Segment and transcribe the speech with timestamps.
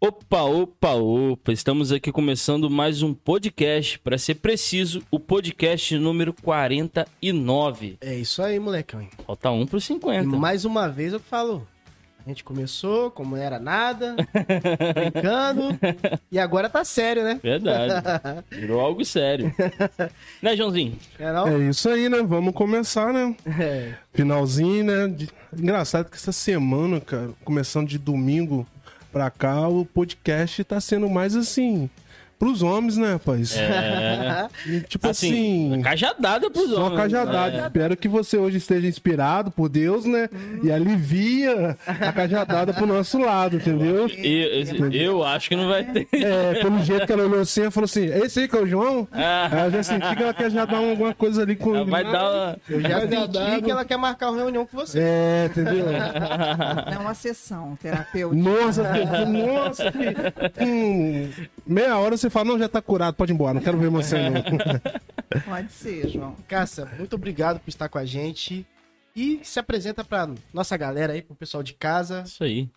[0.00, 1.52] Opa, opa, opa!
[1.52, 7.98] Estamos aqui começando mais um podcast, para ser preciso, o podcast número 49.
[8.00, 9.04] É isso aí, molecão.
[9.26, 10.22] Falta um pro 50.
[10.22, 11.66] E mais uma vez eu falo,
[12.24, 14.14] a gente começou como não era nada,
[14.94, 15.76] brincando,
[16.30, 17.40] e agora tá sério, né?
[17.42, 17.94] Verdade.
[18.54, 19.52] Virou algo sério.
[20.40, 20.96] né, Joãozinho?
[21.18, 21.48] É, não?
[21.48, 22.22] é isso aí, né?
[22.22, 23.34] Vamos começar, né?
[23.58, 23.94] É.
[24.12, 25.16] Finalzinho, né?
[25.58, 28.64] Engraçado que essa semana, cara, começando de domingo
[29.12, 31.88] pra cá, o podcast tá sendo mais assim
[32.38, 33.56] pros homens, né, rapaz?
[33.56, 34.48] É.
[34.88, 35.72] tipo assim.
[35.72, 36.90] assim cajadada pros só homens.
[36.90, 37.56] Só cajadada.
[37.56, 37.66] É.
[37.66, 40.28] Espero que você hoje esteja inspirado por Deus, né?
[40.32, 40.60] Hum.
[40.62, 44.08] E alivia a cajadada pro nosso lado, entendeu?
[44.08, 46.06] Eu, eu acho que não vai ter.
[46.12, 48.66] É, pelo jeito que ela olhou assim, ela falou assim: esse aí que é o
[48.66, 49.08] João?
[49.12, 49.48] Ah.
[49.50, 51.90] Aí eu já senti que ela quer já dar alguma coisa ali com ele.
[51.90, 52.58] Vai dar uma...
[52.68, 54.98] Eu já senti que ela quer marcar uma reunião com você.
[55.00, 55.86] É, entendeu?
[55.88, 58.42] É uma sessão terapêutica.
[58.42, 58.82] Nossa,
[59.26, 59.92] nossa.
[60.60, 61.30] Hum,
[61.66, 63.90] meia hora você você fala, não, já tá curado, pode ir embora, não quero ver
[63.90, 64.42] você não.
[65.44, 66.34] Pode ser, João.
[66.48, 68.66] Cássia, muito obrigado por estar com a gente.
[69.14, 72.22] E se apresenta pra nossa galera aí, pro pessoal de casa.
[72.22, 72.70] Isso aí.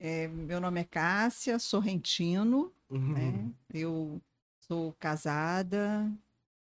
[0.00, 2.72] É, meu nome é Cássia Sorrentino.
[2.90, 3.12] Uhum.
[3.12, 3.50] Né?
[3.72, 4.20] Eu
[4.66, 6.10] sou casada,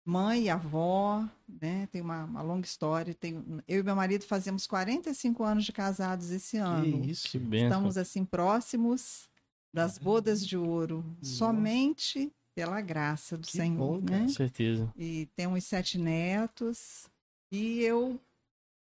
[0.05, 1.27] mãe e avó,
[1.61, 1.87] né?
[1.91, 3.13] Tem uma, uma, longa história.
[3.13, 7.01] Tenho, eu e meu marido fazemos 45 anos de casados esse ano.
[7.01, 7.67] Que isso, que benção.
[7.67, 9.29] Estamos assim próximos
[9.73, 11.35] das bodas de ouro, Nossa.
[11.35, 14.21] somente pela graça do que Senhor, bom, né?
[14.21, 14.93] Com certeza.
[14.95, 17.09] E temos sete netos
[17.51, 18.19] e eu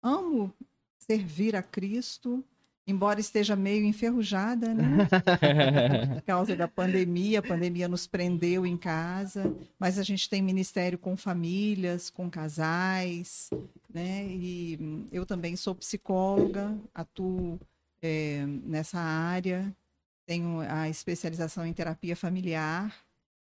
[0.04, 0.54] amo
[1.00, 2.44] servir a Cristo,
[2.86, 5.08] embora esteja meio enferrujada, né?
[6.14, 11.00] Por causa da pandemia, a pandemia nos prendeu em casa, mas a gente tem ministério
[11.00, 13.50] com famílias, com casais,
[13.92, 14.28] né?
[14.28, 17.60] E eu também sou psicóloga, atuo
[18.00, 19.76] é, nessa área
[20.28, 22.94] tenho a especialização em terapia familiar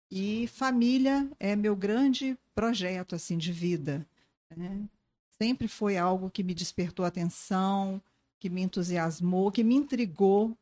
[0.09, 4.07] e família é meu grande projeto assim de vida.
[4.55, 4.87] Né?
[5.37, 8.01] Sempre foi algo que me despertou atenção,
[8.39, 10.57] que me entusiasmou, que me intrigou,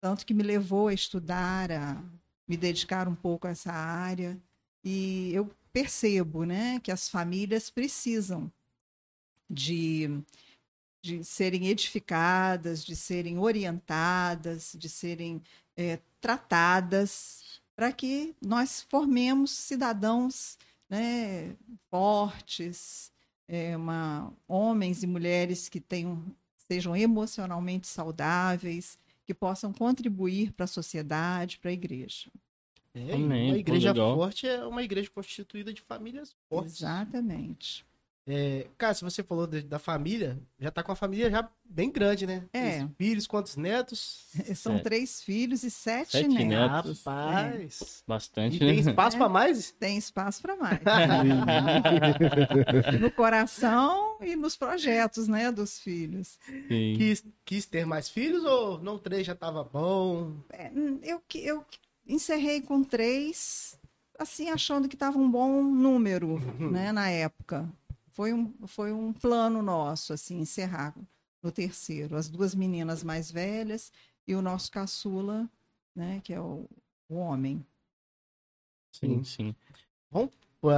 [0.00, 2.02] tanto que me levou a estudar, a
[2.46, 4.38] me dedicar um pouco a essa área.
[4.84, 8.50] E eu percebo, né, que as famílias precisam
[9.50, 10.22] de
[11.04, 15.42] de serem edificadas, de serem orientadas, de serem
[15.76, 20.56] é, tratadas, para que nós formemos cidadãos
[20.88, 21.54] né,
[21.90, 23.12] fortes,
[23.46, 26.24] é, uma, homens e mulheres que tenham,
[26.56, 32.30] sejam emocionalmente saudáveis, que possam contribuir para a sociedade, para a igreja.
[32.94, 33.50] É, Amém.
[33.50, 36.76] Uma igreja forte é uma igreja constituída de famílias fortes.
[36.76, 37.84] Exatamente.
[38.26, 41.90] É, cara, se você falou de, da família, já tá com a família já bem
[41.90, 42.44] grande, né?
[42.54, 42.60] É.
[42.60, 44.28] Três filhos, quantos netos?
[44.56, 46.46] São três filhos e sete, sete netos.
[46.46, 47.04] netos.
[47.04, 47.82] Rapaz.
[47.82, 47.86] É.
[48.08, 48.90] Bastante, e tem né?
[48.90, 49.18] espaço é.
[49.18, 49.72] para mais?
[49.72, 50.80] Tem espaço para mais.
[52.98, 56.38] no coração e nos projetos, né, dos filhos.
[56.68, 60.32] Quis, quis ter mais filhos ou não três já tava bom?
[60.50, 60.70] É,
[61.02, 61.62] eu, eu
[62.06, 63.78] encerrei com três,
[64.18, 67.70] assim, achando que tava um bom número, né, na época
[68.14, 70.94] foi um, foi um plano nosso, assim, encerrar
[71.42, 72.16] no terceiro.
[72.16, 73.92] As duas meninas mais velhas
[74.26, 75.48] e o nosso caçula,
[75.94, 76.66] né, que é o,
[77.08, 77.64] o homem.
[78.92, 79.54] Sim, sim.
[80.10, 80.32] Vamos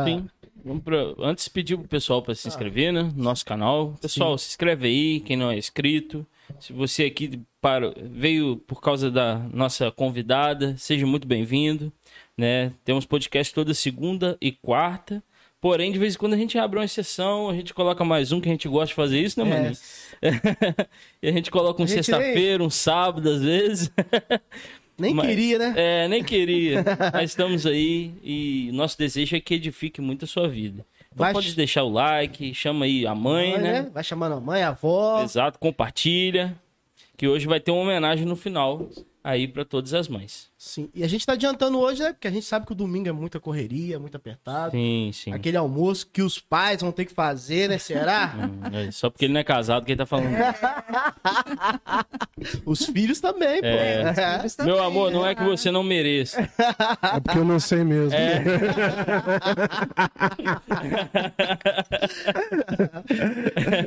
[0.04, 0.28] Sim.
[0.64, 0.96] Vamos pra...
[1.18, 3.04] Antes pedir pro pessoal para se inscrever, né?
[3.14, 3.94] No nosso canal.
[4.00, 4.44] Pessoal, sim.
[4.44, 6.26] se inscreve aí, quem não é inscrito.
[6.58, 7.94] Se você aqui para...
[7.96, 11.92] veio por causa da nossa convidada, seja muito bem-vindo.
[12.36, 12.72] Né?
[12.84, 15.22] Temos podcast toda segunda e quarta.
[15.60, 18.40] Porém, de vez em quando a gente abre uma exceção, a gente coloca mais um,
[18.40, 19.76] que a gente gosta de fazer isso, né, mano?
[20.22, 20.30] É.
[21.22, 23.90] e a gente coloca um sexta-feira, um sábado, às vezes.
[24.98, 25.74] Nem Mas, queria, né?
[25.76, 26.82] É, nem queria.
[27.12, 30.86] Mas estamos aí e nosso desejo é que edifique muito a sua vida.
[31.12, 33.82] Então Vai pode deixar o like, chama aí a mãe, mãe né?
[33.82, 33.90] né?
[33.92, 35.22] Vai chamando a mãe, a avó.
[35.22, 36.58] Exato, compartilha.
[37.16, 38.88] Que hoje vai ter uma homenagem no final
[39.26, 40.48] aí para todas as mães.
[40.56, 42.12] Sim, e a gente tá adiantando hoje, né?
[42.12, 44.70] Porque a gente sabe que o domingo é muita correria, muito apertado.
[44.70, 45.32] Sim, sim.
[45.32, 47.76] Aquele almoço que os pais vão ter que fazer, né?
[47.76, 48.34] Será?
[48.36, 50.32] hum, é só porque ele não é casado que ele tá falando.
[50.32, 50.54] É.
[52.64, 53.66] os filhos também, pô.
[53.66, 54.36] É.
[54.38, 56.48] Filhos também, Meu amor, não é que você não mereça.
[57.02, 58.14] É porque eu não sei mesmo.
[58.14, 58.44] É.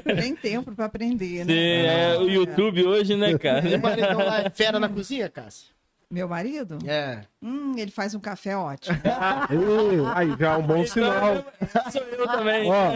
[0.20, 1.54] Tem tempo para aprender, né?
[1.54, 3.64] Sim, é, o YouTube hoje, né, cara?
[4.16, 5.70] Lá é fera na cozinha, Cássia?
[6.10, 6.80] Meu marido?
[6.88, 7.22] É.
[7.42, 8.98] Hum, ele faz um café ótimo.
[10.14, 11.46] aí já é um bom sinal.
[11.90, 12.70] Sou eu também.
[12.70, 12.92] Ó,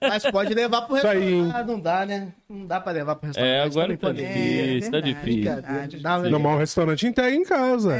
[0.00, 1.56] Mas pode levar pro Isso aí, restaurante.
[1.56, 2.32] Ah, não dá, né?
[2.48, 3.52] Não dá pra levar pro restaurante.
[3.52, 6.30] É, agora tá difícil, tá verdade, difícil.
[6.30, 7.96] não, mas o restaurante entrega em casa.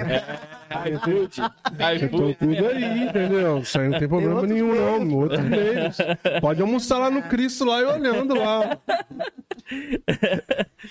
[0.88, 1.40] iFood.
[1.72, 2.34] Então iFood.
[2.34, 3.58] tudo aí, entendeu?
[3.58, 4.98] Isso aí não tem problema outros nenhum, não.
[4.98, 5.12] meios.
[5.22, 5.96] Outros meios.
[6.40, 8.78] Pode almoçar lá no Cristo lá e olhando lá.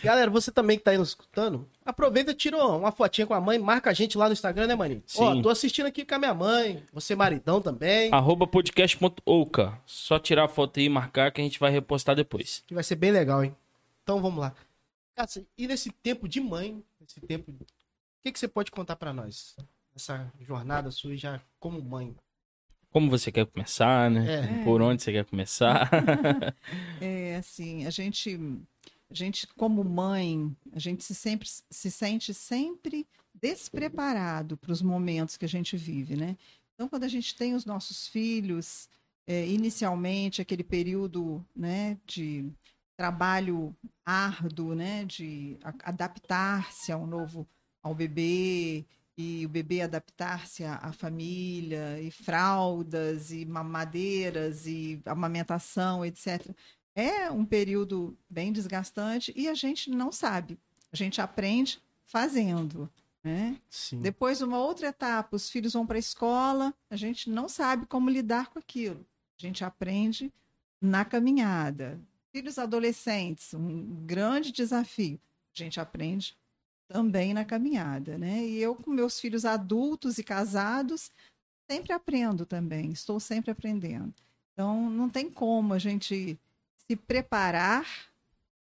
[0.03, 3.41] Galera, você também que tá aí nos escutando, aproveita e tira uma fotinha com a
[3.41, 5.03] mãe, marca a gente lá no Instagram, né, maninho?
[5.17, 5.41] Ó, Sim.
[5.41, 9.79] tô assistindo aqui com a minha mãe, você maridão também, Arroba podcast.ouca.
[9.85, 12.63] Só tirar a foto aí e marcar que a gente vai repostar depois.
[12.67, 13.55] que vai ser bem legal, hein?
[14.03, 14.53] Então vamos lá.
[15.57, 17.65] E nesse tempo de mãe, nesse tempo, o
[18.23, 19.55] que, que você pode contar pra nós?
[19.95, 22.15] Essa jornada sua já como mãe.
[22.91, 24.61] Como você quer começar, né?
[24.61, 24.63] É.
[24.63, 25.89] Por onde você quer começar?
[27.01, 28.39] É assim, a gente,
[29.09, 33.07] a gente como mãe, a gente se sempre se sente sempre
[33.41, 36.37] despreparado para os momentos que a gente vive, né?
[36.73, 38.87] Então, quando a gente tem os nossos filhos,
[39.25, 42.49] é, inicialmente aquele período, né, de
[42.95, 43.75] trabalho
[44.05, 47.47] árduo, né, de adaptar-se ao novo,
[47.83, 48.85] ao bebê
[49.17, 56.49] e o bebê adaptar-se à, à família e fraldas e mamadeiras e amamentação, etc.
[56.95, 60.57] É um período bem desgastante e a gente não sabe.
[60.91, 62.89] A gente aprende fazendo,
[63.23, 63.57] né?
[64.01, 68.09] Depois, uma outra etapa, os filhos vão para a escola, a gente não sabe como
[68.09, 69.05] lidar com aquilo.
[69.37, 70.31] A gente aprende
[70.81, 71.99] na caminhada.
[72.31, 75.19] Filhos adolescentes, um grande desafio.
[75.55, 76.37] A gente aprende
[76.87, 78.45] também na caminhada, né?
[78.45, 81.11] E eu, com meus filhos adultos e casados,
[81.69, 84.13] sempre aprendo também, estou sempre aprendendo.
[84.53, 86.39] Então, não tem como a gente
[86.87, 87.85] se preparar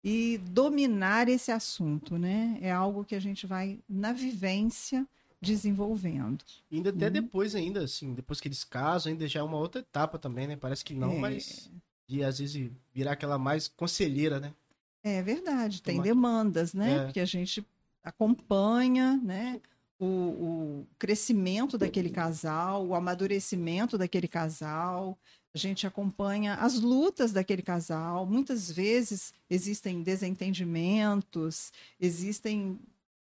[0.03, 2.57] e dominar esse assunto, né?
[2.61, 5.07] É algo que a gente vai na vivência
[5.41, 6.43] desenvolvendo.
[6.71, 7.11] E ainda até Uhum.
[7.11, 10.55] depois ainda, assim, depois que eles casam, ainda já é uma outra etapa também, né?
[10.55, 11.19] Parece que não, É.
[11.19, 11.69] mas
[12.07, 14.53] de às vezes virar aquela mais conselheira, né?
[15.03, 16.95] É verdade, tem Tomar- demandas, né?
[16.97, 17.03] É.
[17.05, 17.65] Porque a gente
[18.03, 19.59] acompanha, né?
[19.99, 25.17] O, o crescimento daquele casal, o amadurecimento daquele casal,
[25.53, 28.25] a gente acompanha as lutas daquele casal.
[28.25, 32.79] Muitas vezes existem desentendimentos, existem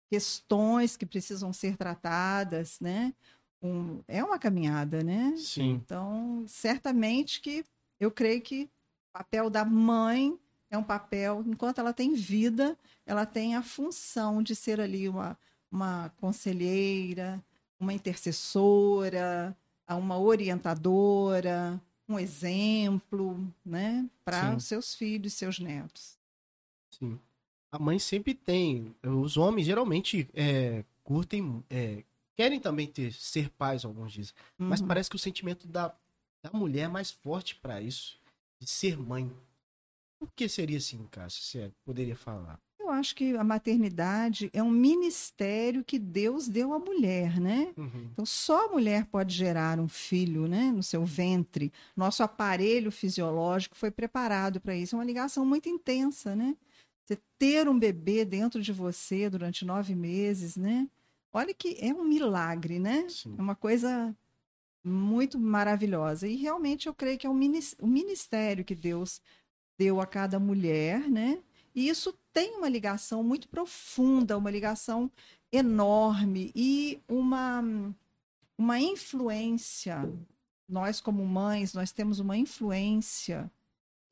[0.09, 3.13] questões que precisam ser tratadas, né?
[3.61, 5.33] Um- é uma caminhada, né?
[5.37, 5.73] Sim.
[5.73, 7.63] Então, certamente que
[7.99, 10.37] eu creio que o papel da mãe
[10.69, 15.37] é um papel, enquanto ela tem vida, ela tem a função de ser ali uma,
[15.71, 17.43] uma conselheira,
[17.79, 19.55] uma intercessora,
[19.87, 26.17] uma orientadora, um exemplo, né, para os seus filhos, seus netos.
[26.91, 27.19] Sim.
[27.71, 28.95] A mãe sempre tem.
[29.03, 32.03] Os homens geralmente é, curtem, é,
[32.35, 34.33] querem também ter ser pais, alguns dizem.
[34.57, 34.87] Mas Uhum.
[34.87, 35.93] parece que o sentimento da,
[36.43, 38.17] da mulher é mais forte pra isso,
[38.59, 39.29] de ser mãe.
[40.19, 41.41] Por que seria assim, Cássio?
[41.43, 42.59] Você poderia falar?
[42.85, 47.73] Eu acho que a maternidade é um ministério que Deus deu à mulher, né?
[47.75, 48.09] Uhum.
[48.13, 51.73] Então, só a mulher pode gerar um filho, né, no seu ventre.
[51.95, 54.95] Nosso aparelho fisiológico foi preparado para isso.
[54.95, 56.55] É uma ligação muito intensa, né?
[57.03, 60.87] Você ter um bebê dentro de você durante nove meses, né?
[61.33, 63.07] Olha que é um milagre, né?
[63.09, 63.35] Sim.
[63.37, 64.15] É uma coisa
[64.83, 66.27] muito maravilhosa.
[66.27, 69.19] E realmente eu creio que é um minis- um ministério que Deus
[69.77, 71.39] deu a cada mulher, né?
[71.75, 75.11] E isso tem uma ligação muito profunda, uma ligação
[75.51, 77.61] enorme e uma,
[78.57, 80.09] uma influência.
[80.67, 83.51] Nós, como mães, nós temos uma influência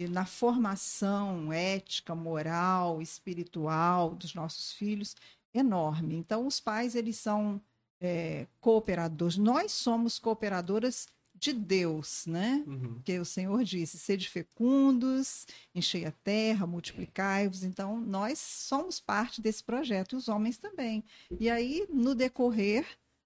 [0.09, 5.15] na formação ética, moral, espiritual dos nossos filhos
[5.53, 6.15] enorme.
[6.15, 7.61] Então, os pais, eles são
[8.01, 9.37] é, cooperadores.
[9.37, 12.63] Nós somos cooperadoras de Deus, né?
[12.67, 12.93] Uhum.
[12.95, 17.63] Porque o Senhor disse: sede fecundos, enchei a terra, multiplicai-vos.
[17.63, 21.03] Então, nós somos parte desse projeto, e os homens também.
[21.39, 22.85] E aí, no decorrer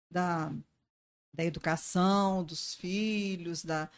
[0.10, 0.52] da,
[1.34, 3.90] da educação dos filhos, da,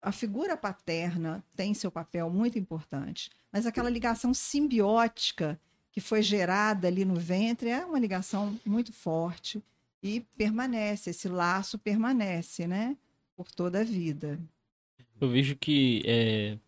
[0.00, 5.58] a figura paterna tem seu papel muito importante, mas aquela ligação simbiótica
[5.90, 9.62] que foi gerada ali no ventre é uma ligação muito forte
[10.02, 12.96] e permanece, esse laço permanece, né?
[13.36, 14.40] Por toda a vida.
[15.20, 16.58] Eu vejo que é,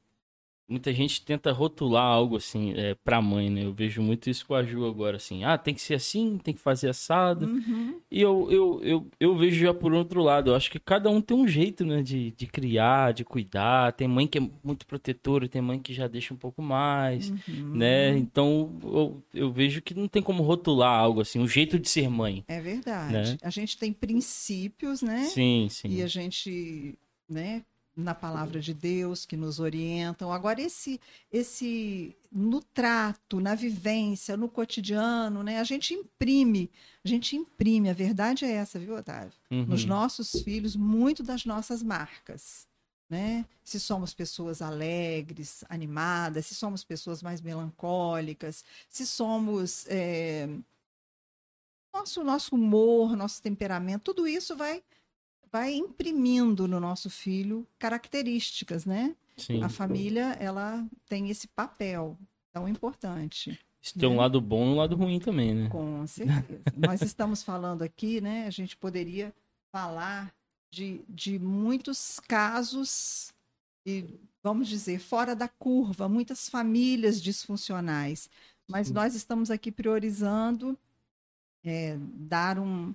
[0.69, 3.65] muita gente tenta rotular algo assim é, pra mãe, né?
[3.65, 5.45] Eu vejo muito isso com a Ju agora, assim.
[5.45, 7.47] Ah, tem que ser assim, tem que fazer assado.
[7.47, 8.01] Uhum.
[8.11, 10.51] E eu, eu, eu, eu vejo já por outro lado.
[10.51, 12.03] Eu acho que cada um tem um jeito, né?
[12.03, 13.93] De, de criar, de cuidar.
[13.93, 17.75] Tem mãe que é muito protetora, tem mãe que já deixa um pouco mais, uhum.
[17.77, 18.17] né?
[18.17, 21.39] Então, eu, eu vejo que não tem como rotular algo assim.
[21.39, 22.45] O jeito de ser mãe.
[22.49, 23.13] É verdade.
[23.13, 23.39] Né?
[23.43, 25.25] A gente tem princípios, né?
[25.25, 25.89] Sim, sim.
[25.89, 27.63] E a gente, né?
[27.97, 30.31] Na palavra de Deus que nos orientam.
[30.31, 31.01] Agora esse
[31.33, 35.59] esse no trato, na vivência, no cotidiano, né?
[35.59, 36.71] A gente imprime,
[37.03, 39.33] a gente imprime, a verdade é essa, viu, Otávio?
[39.51, 39.65] Uhum.
[39.65, 42.69] Nos nossos filhos muito das nossas marcas.
[43.09, 43.47] Né?
[43.63, 50.49] Se somos pessoas alegres, animadas, se somos pessoas mais melancólicas, se somos é...
[51.95, 54.83] nosso nosso humor, nosso temperamento, tudo isso vai
[55.57, 59.17] vai imprimindo no nosso filho características, né?
[59.39, 59.63] Sim.
[59.63, 62.19] A família, ela tem esse papel
[62.53, 63.59] tão importante.
[63.81, 64.01] Isso né?
[64.01, 65.69] tem um lado bom e um lado ruim também, né?
[65.71, 66.63] Com certeza.
[66.77, 68.47] Nós estamos falando aqui, né?
[68.47, 69.35] A gente poderia
[69.73, 70.31] falar
[70.71, 73.33] de, de muitos casos
[73.87, 74.05] e,
[74.43, 78.29] vamos dizer, fora da curva, muitas famílias disfuncionais.
[78.69, 78.93] Mas Sim.
[78.93, 80.79] nós estamos aqui priorizando
[81.65, 82.95] é, dar um,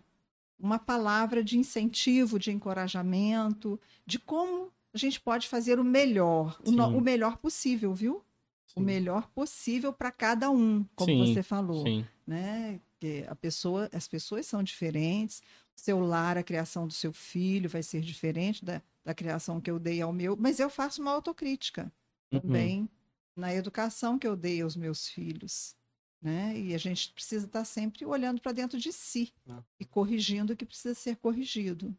[0.61, 6.71] uma palavra de incentivo, de encorajamento, de como a gente pode fazer o melhor, o,
[6.71, 8.23] no, o, melhor possível, viu?
[8.67, 8.79] Sim.
[8.79, 12.05] O melhor possível para cada um, como sim, você falou, sim.
[12.27, 12.79] né?
[12.99, 15.41] Que a pessoa, as pessoas são diferentes.
[15.75, 19.71] O seu lar, a criação do seu filho vai ser diferente da, da criação que
[19.71, 21.91] eu dei ao meu, mas eu faço uma autocrítica
[22.31, 22.39] uhum.
[22.39, 22.89] também
[23.35, 25.75] na educação que eu dei aos meus filhos
[26.21, 26.57] né?
[26.57, 29.63] E a gente precisa estar sempre olhando para dentro de si ah.
[29.79, 31.95] e corrigindo o que precisa ser corrigido.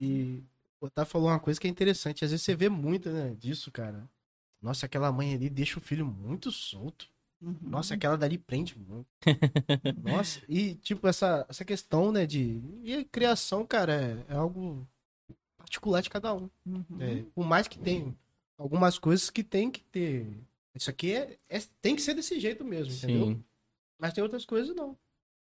[0.00, 0.42] E
[0.80, 2.24] o Otávio falou uma coisa que é interessante.
[2.24, 4.08] Às vezes você vê muito né, disso, cara.
[4.60, 7.08] Nossa, aquela mãe ali deixa o filho muito solto.
[7.40, 7.56] Uhum.
[7.62, 9.08] Nossa, aquela dali prende muito.
[10.02, 12.60] Nossa, e tipo, essa, essa questão, né, de.
[12.82, 13.92] E a criação, cara,
[14.28, 14.86] é, é algo
[15.56, 16.48] particular de cada um.
[16.64, 16.84] Uhum.
[17.00, 18.16] É, por mais que tem
[18.56, 20.26] algumas coisas que tem que ter.
[20.74, 23.06] Isso aqui é, é tem que ser desse jeito mesmo, Sim.
[23.06, 23.44] entendeu?
[24.02, 24.98] Mas tem outras coisas não.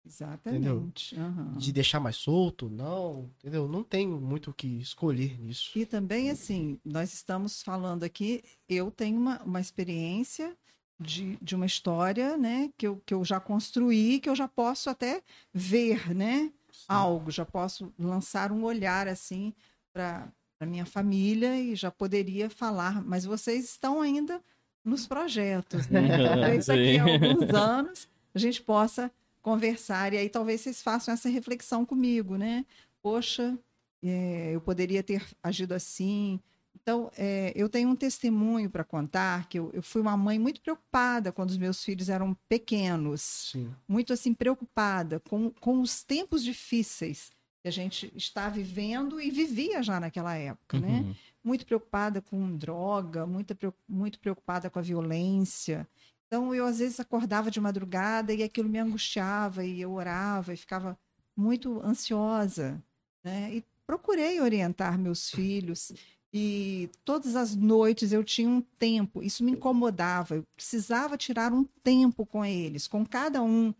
[0.05, 1.15] Exatamente.
[1.15, 1.53] Uhum.
[1.53, 3.69] De deixar mais solto, não, entendeu?
[3.69, 5.71] Não tem muito o que escolher nisso.
[5.79, 10.57] E também, assim, nós estamos falando aqui, eu tenho uma, uma experiência
[10.99, 14.89] de, de uma história, né, que eu, que eu já construí, que eu já posso
[14.89, 15.21] até
[15.53, 16.85] ver, né, Sim.
[16.89, 19.53] algo, já posso lançar um olhar, assim,
[19.93, 20.27] para
[20.59, 24.43] a minha família e já poderia falar, mas vocês estão ainda
[24.83, 26.17] nos projetos, né?
[26.27, 29.11] Talvez daqui a alguns anos a gente possa
[29.41, 30.13] conversar.
[30.13, 32.65] E aí talvez vocês façam essa reflexão comigo, né?
[33.01, 33.57] Poxa,
[34.03, 36.39] é, eu poderia ter agido assim.
[36.75, 40.59] Então, é, eu tenho um testemunho para contar que eu, eu, fui uma mãe muito
[40.59, 43.51] preocupada quando os meus filhos eram pequenos.
[43.51, 43.73] Sim.
[43.87, 49.81] Muito assim, preocupada com, com os tempos difíceis que a gente está vivendo e vivia
[49.81, 50.87] já naquela época, né?
[50.87, 51.07] uhum.
[51.09, 51.15] né?
[51.41, 53.55] Muito preocupada com droga, muito,
[53.87, 55.87] muito preocupada com a violência.
[56.27, 60.57] Então eu às vezes acordava de madrugada e aquilo me angustiava e eu orava e
[60.57, 60.97] ficava
[61.35, 62.83] muito ansiosa,
[63.23, 63.55] né?
[63.55, 65.91] E procurei orientar meus filhos
[66.33, 71.63] e todas as noites eu tinha um tempo, isso me incomodava, eu precisava tirar um
[71.83, 73.71] tempo com eles, com cada um,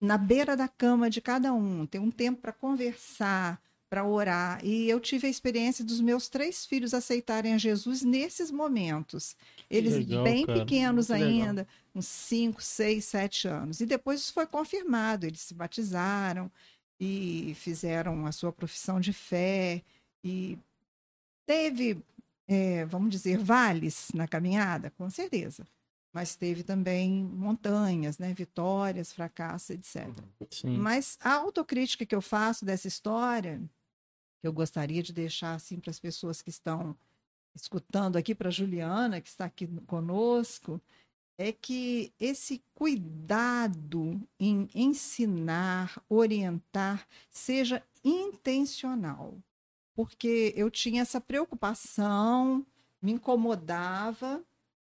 [0.00, 3.60] na beira da cama de cada um, ter um tempo para conversar,
[3.94, 4.58] para orar.
[4.64, 9.36] E eu tive a experiência dos meus três filhos aceitarem a Jesus nesses momentos.
[9.70, 10.58] Eles legal, bem cara.
[10.58, 11.66] pequenos Muito ainda, legal.
[11.94, 13.80] uns 5, 6, 7 anos.
[13.80, 15.26] E depois isso foi confirmado.
[15.26, 16.50] Eles se batizaram
[16.98, 19.80] e fizeram a sua profissão de fé.
[20.24, 20.58] E
[21.46, 21.96] teve,
[22.48, 25.64] é, vamos dizer, vales na caminhada, com certeza.
[26.12, 28.34] Mas teve também montanhas, né?
[28.34, 30.08] vitórias, fracassos, etc.
[30.50, 30.78] Sim.
[30.78, 33.62] Mas a autocrítica que eu faço dessa história
[34.46, 36.96] eu gostaria de deixar assim para as pessoas que estão
[37.54, 40.80] escutando aqui, para a Juliana, que está aqui conosco,
[41.38, 49.36] é que esse cuidado em ensinar, orientar, seja intencional.
[49.94, 52.64] Porque eu tinha essa preocupação,
[53.00, 54.44] me incomodava,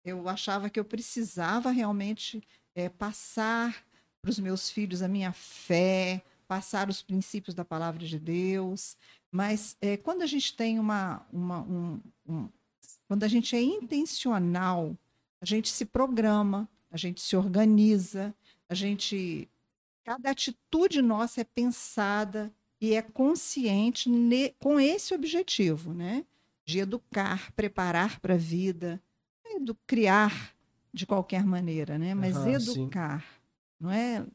[0.04, 2.42] eu achava que eu precisava realmente
[2.74, 3.84] é, passar
[4.20, 8.94] para os meus filhos a minha fé, passar os princípios da palavra de Deus,
[9.30, 11.26] mas é, quando a gente tem uma.
[11.32, 12.48] uma um, um,
[13.08, 14.94] quando a gente é intencional,
[15.40, 18.34] a gente se programa, a gente se organiza,
[18.68, 19.48] a gente.
[20.04, 26.26] Cada atitude nossa é pensada e é consciente ne, com esse objetivo, né?
[26.66, 29.02] De educar, preparar para a vida.
[29.46, 30.54] é do criar
[30.92, 32.14] de qualquer maneira, né?
[32.14, 33.40] Mas uhum, educar, sim.
[33.80, 34.26] não é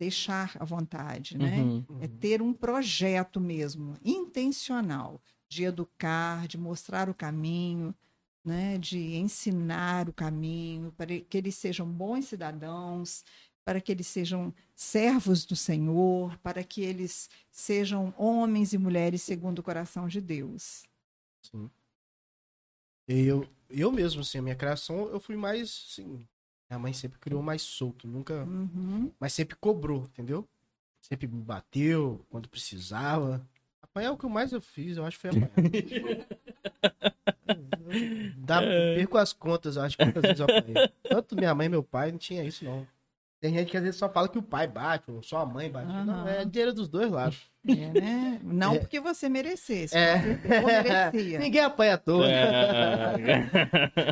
[0.00, 1.58] deixar à vontade, né?
[1.58, 1.98] Uhum, uhum.
[2.00, 7.94] É ter um projeto mesmo, intencional, de educar, de mostrar o caminho,
[8.42, 8.78] né?
[8.78, 13.22] De ensinar o caminho para que eles sejam bons cidadãos,
[13.62, 19.58] para que eles sejam servos do Senhor, para que eles sejam homens e mulheres segundo
[19.58, 20.82] o coração de Deus.
[21.42, 21.70] Sim.
[23.06, 26.26] Eu, eu mesmo, assim, a minha criação, eu fui mais, assim,
[26.70, 29.10] minha mãe sempre criou mais solto, nunca, uhum.
[29.18, 30.48] mas sempre cobrou, entendeu?
[31.00, 33.44] Sempre me bateu quando precisava.
[33.82, 35.50] Apanhar é o que mais eu fiz, eu acho que foi apanhar.
[38.36, 38.94] Dá, é.
[38.94, 40.88] perco as contas, eu acho que quantas vezes eu apanhei.
[41.02, 42.86] Tanto minha mãe e meu pai não tinha isso, não.
[43.40, 45.70] Tem gente que às vezes só fala que o pai bate, ou só a mãe
[45.70, 45.90] bate.
[45.90, 46.04] Uhum.
[46.04, 47.50] Não, é dinheiro dos dois lados.
[47.66, 48.40] É, né?
[48.44, 48.78] Não é.
[48.78, 49.96] porque você merecesse.
[49.96, 50.18] É.
[50.18, 51.38] Merecia.
[51.40, 52.30] Ninguém apanha à toa.
[52.30, 53.46] É.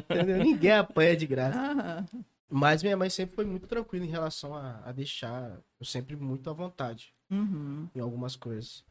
[0.11, 0.39] Entendeu?
[0.39, 2.07] Ninguém apanha de graça.
[2.13, 2.25] Uhum.
[2.51, 6.49] Mas minha mãe sempre foi muito tranquila em relação a, a deixar eu sempre muito
[6.49, 7.89] à vontade uhum.
[7.95, 8.85] em algumas coisas.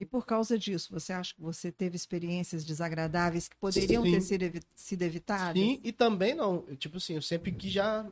[0.00, 4.12] E por causa disso, você acha que você teve experiências desagradáveis que poderiam Sim.
[4.12, 5.60] ter sido, sido evitadas?
[5.60, 6.64] Sim, e também não.
[6.68, 8.06] Eu, tipo assim, eu sempre quis já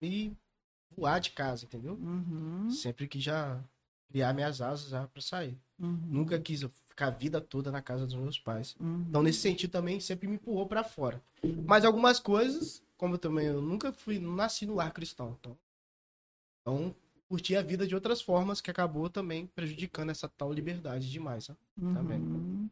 [0.00, 0.34] me
[0.96, 1.94] voar de casa, entendeu?
[1.94, 2.70] Uhum.
[2.70, 3.62] Sempre quis já
[4.08, 5.58] criar minhas asas já pra sair.
[5.78, 6.00] Uhum.
[6.06, 8.74] Nunca quis ficar a vida toda na casa dos meus pais.
[8.80, 9.04] Uhum.
[9.08, 11.22] Então, nesse sentido, também sempre me empurrou para fora.
[11.42, 11.62] Uhum.
[11.66, 15.34] Mas algumas coisas, como eu também eu nunca fui, nasci no lar cristão.
[15.40, 15.56] Então,
[16.60, 16.94] então
[17.28, 21.58] curti a vida de outras formas que acabou também prejudicando essa tal liberdade demais, sabe?
[21.80, 21.94] Uhum.
[21.94, 22.70] Também.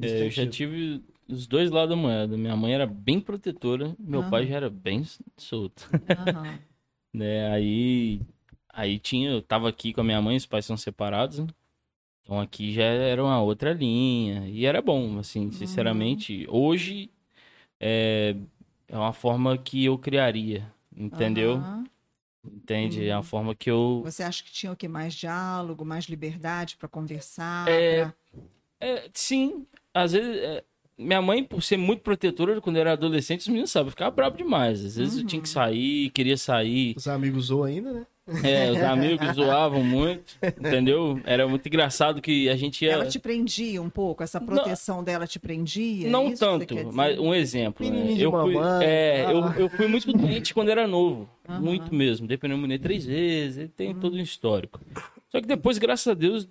[0.00, 2.36] É, eu já tive os dois lados da moeda.
[2.36, 4.30] Minha mãe era bem protetora, meu uhum.
[4.30, 5.04] pai já era bem
[5.36, 5.88] solto.
[5.92, 6.58] Uhum.
[7.12, 7.50] né?
[7.50, 8.20] Aí,
[8.68, 11.48] aí tinha, eu tava aqui com a minha mãe, os pais são separados, né?
[12.22, 14.48] Então aqui já era uma outra linha.
[14.48, 16.46] E era bom, assim, sinceramente.
[16.46, 16.54] Uhum.
[16.56, 17.10] Hoje
[17.80, 18.34] é,
[18.88, 21.56] é uma forma que eu criaria, entendeu?
[21.56, 21.84] Uhum.
[22.44, 23.00] Entende?
[23.00, 23.06] Uhum.
[23.06, 24.02] É uma forma que eu.
[24.04, 24.86] Você acha que tinha o que?
[24.86, 27.68] Mais diálogo, mais liberdade para conversar?
[27.68, 28.14] É, pra...
[28.80, 29.66] é, sim.
[29.92, 30.36] Às vezes.
[30.36, 30.64] É,
[30.98, 34.36] minha mãe, por ser muito protetora, quando eu era adolescente, os meninos sabem, ficava bravo
[34.36, 34.82] demais.
[34.82, 35.20] Às vezes uhum.
[35.20, 35.54] eu tinha que uhum.
[35.54, 36.94] sair, queria sair.
[36.96, 38.06] Os amigos zoam ainda, né?
[38.42, 41.20] É, os amigos zoavam muito, entendeu?
[41.24, 42.92] Era muito engraçado que a gente ia...
[42.92, 44.22] Ela te prendia um pouco?
[44.24, 46.10] Essa proteção não, dela te prendia?
[46.10, 47.88] Não tanto, mas um exemplo.
[47.88, 48.16] Né?
[48.18, 51.28] Eu, fui, é, eu, eu fui muito doente quando era novo.
[51.48, 51.60] Uhum.
[51.60, 52.26] Muito mesmo.
[52.26, 54.00] Dei pneumonia três vezes, ele tem uhum.
[54.00, 54.80] todo um histórico.
[55.28, 56.48] Só que depois, graças a Deus,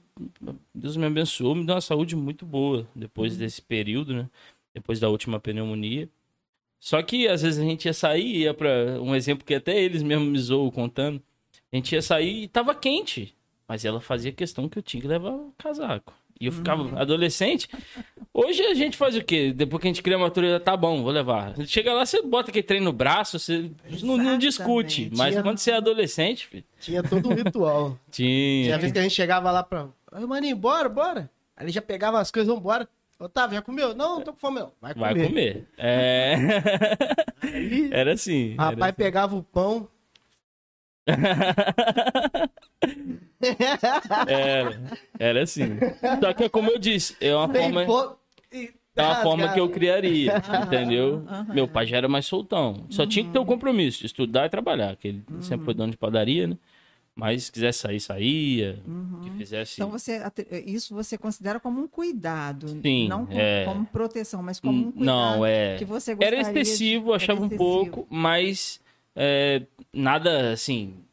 [0.73, 3.39] Deus me abençoou, me deu uma saúde muito boa depois uhum.
[3.39, 4.29] desse período, né?
[4.73, 6.07] Depois da última pneumonia.
[6.79, 10.01] Só que às vezes a gente ia sair, ia para um exemplo que até eles
[10.01, 11.21] mesmo me zoam contando.
[11.75, 13.35] A gente ia sair e tava quente.
[13.67, 16.13] Mas ela fazia questão que eu tinha que levar o casaco.
[16.39, 16.97] E eu ficava uhum.
[16.97, 17.67] adolescente.
[18.33, 19.51] Hoje a gente faz o quê?
[19.53, 21.53] Depois que a gente cria uma maturidade, tá bom, vou levar.
[21.65, 25.11] Chega lá, você bota aquele trem no braço, você não, não, discute.
[25.17, 25.43] Mas tinha...
[25.43, 26.63] quando você é adolescente, filho...
[26.79, 27.99] Tinha todo um ritual.
[28.09, 28.65] tinha.
[28.65, 29.87] Tinha vez que a gente chegava lá pra.
[30.13, 31.29] Ai, maninho, bora, bora.
[31.57, 32.87] Aí ele já pegava as coisas, vambora.
[33.19, 33.93] Otávio, já comeu?
[33.93, 34.71] Não, não tô com fome, não.
[34.81, 35.13] Vai comer.
[35.13, 35.67] Vai comer.
[35.77, 36.35] É...
[37.41, 38.55] Aí, era assim.
[38.55, 38.93] Rapaz era assim.
[38.93, 39.87] pegava o pão,
[44.27, 44.81] era,
[45.19, 45.77] era assim.
[46.21, 47.85] Só que, como eu disse, é uma forma.
[48.95, 51.23] É uma forma que eu criaria, entendeu?
[51.53, 52.85] Meu pai já era mais soltão.
[52.89, 55.73] Só tinha que ter o um compromisso de estudar e trabalhar, que ele sempre foi
[55.73, 56.57] dono de padaria, né?
[57.15, 58.83] Mas se quisesse sair, saía.
[58.85, 59.21] Uhum.
[59.21, 59.75] Que fizesse.
[59.75, 60.21] Então você
[60.65, 63.63] isso você considera como um cuidado, Sim, não como, é...
[63.63, 65.77] como proteção, mas como um cuidado não, é...
[65.77, 67.15] que você Era excessivo, de...
[67.15, 67.63] achava Era excessivo.
[67.63, 68.81] um pouco, mas
[69.15, 71.05] é, nada assim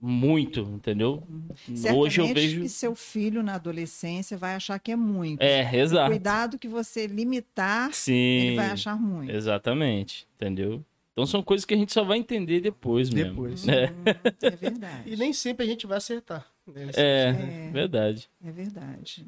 [0.00, 1.22] muito, entendeu?
[1.56, 5.42] Certamente Hoje eu vejo que seu filho na adolescência vai achar que é muito.
[5.42, 6.10] É, exato.
[6.10, 9.32] Cuidado que você limitar, Sim, ele vai achar muito.
[9.32, 10.84] Exatamente, entendeu?
[11.12, 13.30] Então são coisas que a gente só vai entender depois mesmo.
[13.30, 13.66] Depois.
[13.66, 14.04] É, hum,
[14.40, 15.02] é verdade.
[15.12, 16.46] e nem sempre a gente vai acertar.
[16.64, 16.90] Né?
[16.94, 18.30] É, é, verdade.
[18.44, 19.26] É verdade.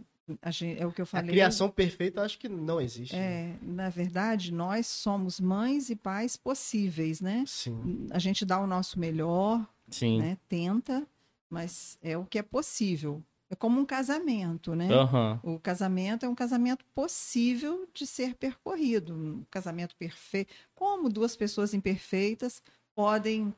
[0.51, 1.29] Gente, é o que eu falei.
[1.29, 3.15] A criação perfeita acho que não existe.
[3.15, 3.59] É, né?
[3.63, 7.45] na verdade, nós somos mães e pais possíveis, né?
[7.47, 8.07] Sim.
[8.11, 10.19] A gente dá o nosso melhor, Sim.
[10.19, 10.39] Né?
[10.49, 11.07] Tenta,
[11.49, 13.23] mas é o que é possível.
[13.51, 14.89] É como um casamento, né?
[14.89, 15.55] Uhum.
[15.55, 20.55] O casamento é um casamento possível de ser percorrido, um casamento perfeito.
[20.73, 22.63] Como duas pessoas imperfeitas
[22.95, 23.53] podem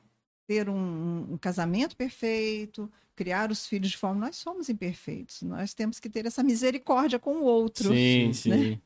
[0.46, 4.26] ter um, um, casamento perfeito, criar os filhos de forma.
[4.26, 7.88] Nós somos imperfeitos, nós temos que ter essa misericórdia com o outro.
[7.92, 8.32] Sim, né?
[8.32, 8.80] sim.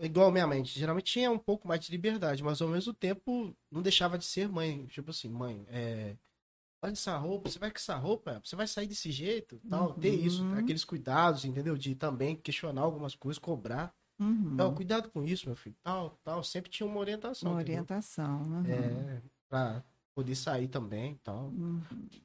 [0.00, 3.80] Igual minha mãe, geralmente tinha um pouco mais de liberdade, mas ao mesmo tempo não
[3.80, 4.86] deixava de ser mãe.
[4.86, 6.16] Tipo assim, mãe, é...
[6.82, 9.90] olha essa roupa, você vai com essa roupa, você vai sair desse jeito, tal.
[9.90, 10.00] Uhum.
[10.00, 11.76] Ter isso, aqueles cuidados, entendeu?
[11.76, 13.94] De também questionar algumas coisas, cobrar.
[14.18, 14.50] Uhum.
[14.54, 15.76] Então, cuidado com isso, meu filho.
[15.84, 16.42] Tal, tal.
[16.42, 17.52] Sempre tinha uma orientação.
[17.52, 18.66] Uma orientação, uhum.
[18.66, 21.46] É, pra poder sair também tal.
[21.46, 21.80] Uhum.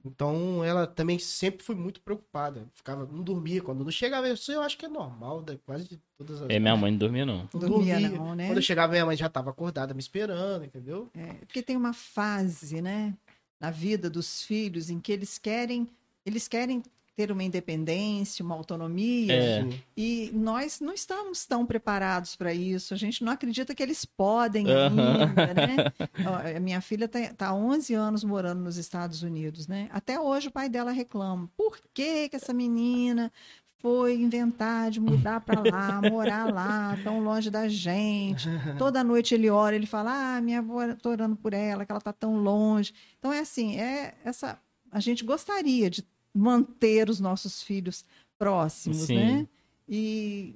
[0.06, 2.68] Então, ela também sempre foi muito preocupada.
[2.74, 3.62] Ficava, não dormia.
[3.62, 5.58] Quando não chegava, isso eu acho que é normal, né?
[5.66, 7.50] quase todas as É, minha mãe não dormia, não.
[7.54, 8.48] Não dormia, não, né?
[8.48, 11.10] Quando eu chegava, minha mãe já estava acordada, me esperando, entendeu?
[11.14, 13.14] É, porque tem uma fase, né?
[13.60, 15.88] Na vida dos filhos em que eles querem,
[16.26, 16.84] eles querem
[17.18, 19.34] ter uma independência, uma autonomia.
[19.34, 19.68] É.
[19.98, 22.94] E nós não estamos tão preparados para isso.
[22.94, 25.76] A gente não acredita que eles podem ainda, né?
[26.56, 29.90] A minha filha está tá há 11 anos morando nos Estados Unidos, né?
[29.92, 31.50] Até hoje o pai dela reclama.
[31.58, 33.32] Por que, que essa menina
[33.80, 38.48] foi inventar de mudar para lá, morar lá, tão longe da gente.
[38.78, 42.02] Toda noite ele ora, ele fala: "Ah, minha avó, tô orando por ela, que ela
[42.02, 42.94] tá tão longe".
[43.18, 44.60] Então é assim, é essa
[44.92, 46.06] a gente gostaria de
[46.38, 48.06] manter os nossos filhos
[48.38, 49.16] próximos, Sim.
[49.16, 49.48] né?
[49.88, 50.56] E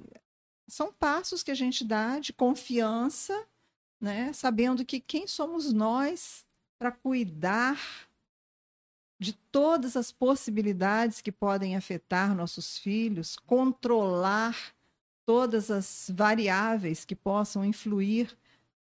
[0.68, 3.46] são passos que a gente dá de confiança,
[4.00, 4.32] né?
[4.32, 6.46] Sabendo que quem somos nós
[6.78, 7.78] para cuidar
[9.18, 14.74] de todas as possibilidades que podem afetar nossos filhos, controlar
[15.24, 18.36] todas as variáveis que possam influir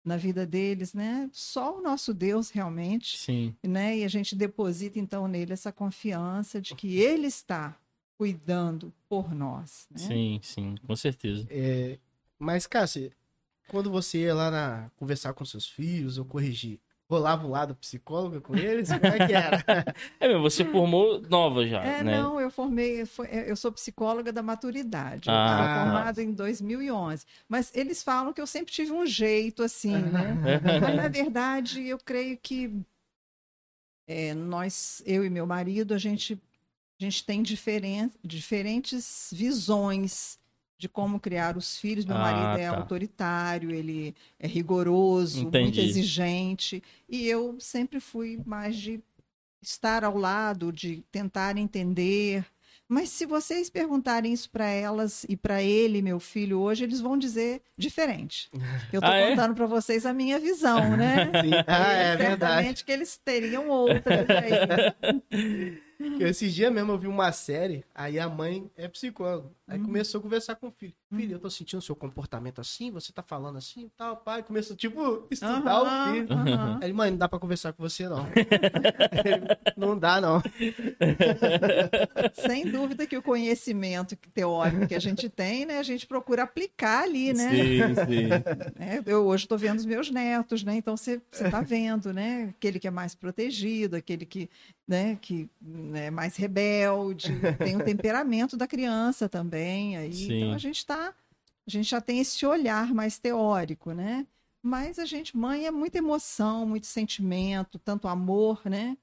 [0.04, 1.30] na vida deles, né?
[1.32, 3.56] Só o nosso Deus realmente, Sim.
[3.64, 3.98] né?
[3.98, 7.78] E a gente deposita então nele essa confiança de que ele está
[8.18, 10.00] cuidando por nós, né?
[10.00, 11.48] Sim, sim, com certeza.
[11.50, 11.98] É,
[12.38, 13.12] mas, Cássia,
[13.70, 18.40] quando você ia lá na, conversar com seus filhos ou corrigir, rolava um lado psicóloga
[18.40, 18.90] com eles?
[18.90, 19.64] Como é que era?
[20.20, 22.22] é, você formou nova já, é, né?
[22.22, 23.04] Não, eu formei,
[23.48, 25.28] eu sou psicóloga da maturidade.
[25.30, 27.26] Ah, eu formada em 2011.
[27.48, 30.62] Mas eles falam que eu sempre tive um jeito assim, né?
[30.80, 32.80] Mas, na verdade, eu creio que
[34.08, 36.40] é, nós, eu e meu marido, a gente,
[37.00, 40.39] a gente tem diferen, diferentes visões
[40.80, 42.06] de como criar os filhos.
[42.06, 42.78] Meu ah, marido é tá.
[42.78, 45.64] autoritário, ele é rigoroso, Entendi.
[45.66, 46.82] muito exigente.
[47.08, 49.02] E eu sempre fui mais de
[49.62, 52.46] estar ao lado, de tentar entender.
[52.88, 57.18] Mas se vocês perguntarem isso para elas e para ele, meu filho, hoje, eles vão
[57.18, 58.50] dizer diferente.
[58.92, 59.56] Eu estou ah, contando é?
[59.56, 61.26] para vocês a minha visão, né?
[61.44, 61.52] Sim.
[61.68, 62.84] Ah, é verdade.
[62.86, 65.78] que eles teriam outras aí.
[66.20, 69.50] Esses dias mesmo eu vi uma série, aí a mãe é psicóloga.
[69.68, 69.84] Aí hum.
[69.84, 70.94] começou a conversar com o filho.
[71.12, 71.18] Hum.
[71.18, 74.42] Filho, eu tô sentindo o seu comportamento assim, você tá falando assim e tal, pai.
[74.42, 76.28] Começou, tipo, estudar o filho.
[76.82, 78.26] Aí ele, mãe, não dá pra conversar com você, não.
[79.76, 80.42] não dá, não.
[82.34, 87.04] Sem dúvida que o conhecimento teórico que a gente tem, né, a gente procura aplicar
[87.04, 87.50] ali, né?
[87.50, 88.30] Sim, sim.
[88.80, 90.76] É, eu hoje tô vendo os meus netos, né?
[90.76, 91.20] Então você
[91.52, 92.54] tá vendo, né?
[92.58, 94.50] Aquele que é mais protegido, aquele que,
[94.90, 95.48] né, que
[95.94, 97.28] é mais rebelde,
[97.64, 99.96] tem o temperamento da criança também.
[99.96, 104.26] Aí, então a gente está, a gente já tem esse olhar mais teórico, né?
[104.64, 108.98] Mas a gente, mãe, é muita emoção, muito sentimento, tanto amor, né?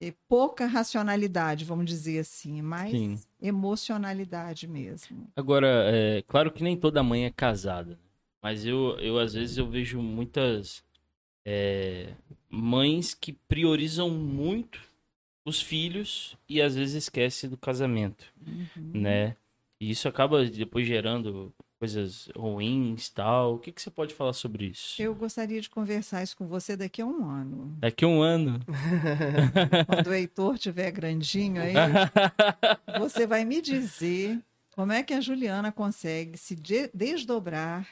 [0.00, 3.18] E pouca racionalidade, vamos dizer assim, mais Sim.
[3.40, 5.28] emocionalidade mesmo.
[5.36, 7.98] Agora, é claro que nem toda mãe é casada, né?
[8.42, 10.84] mas eu, eu às vezes eu vejo muitas
[11.44, 12.12] é,
[12.50, 14.87] mães que priorizam muito
[15.48, 19.00] os filhos e às vezes esquece do casamento, uhum.
[19.00, 19.36] né?
[19.80, 23.54] E isso acaba depois gerando coisas ruins tal.
[23.54, 25.00] O que, que você pode falar sobre isso?
[25.00, 27.76] Eu gostaria de conversar isso com você daqui a um ano.
[27.78, 28.60] Daqui a um ano?
[29.86, 31.74] Quando o Heitor tiver grandinho aí,
[32.98, 34.40] você vai me dizer
[34.72, 36.56] como é que a Juliana consegue se
[36.92, 37.86] desdobrar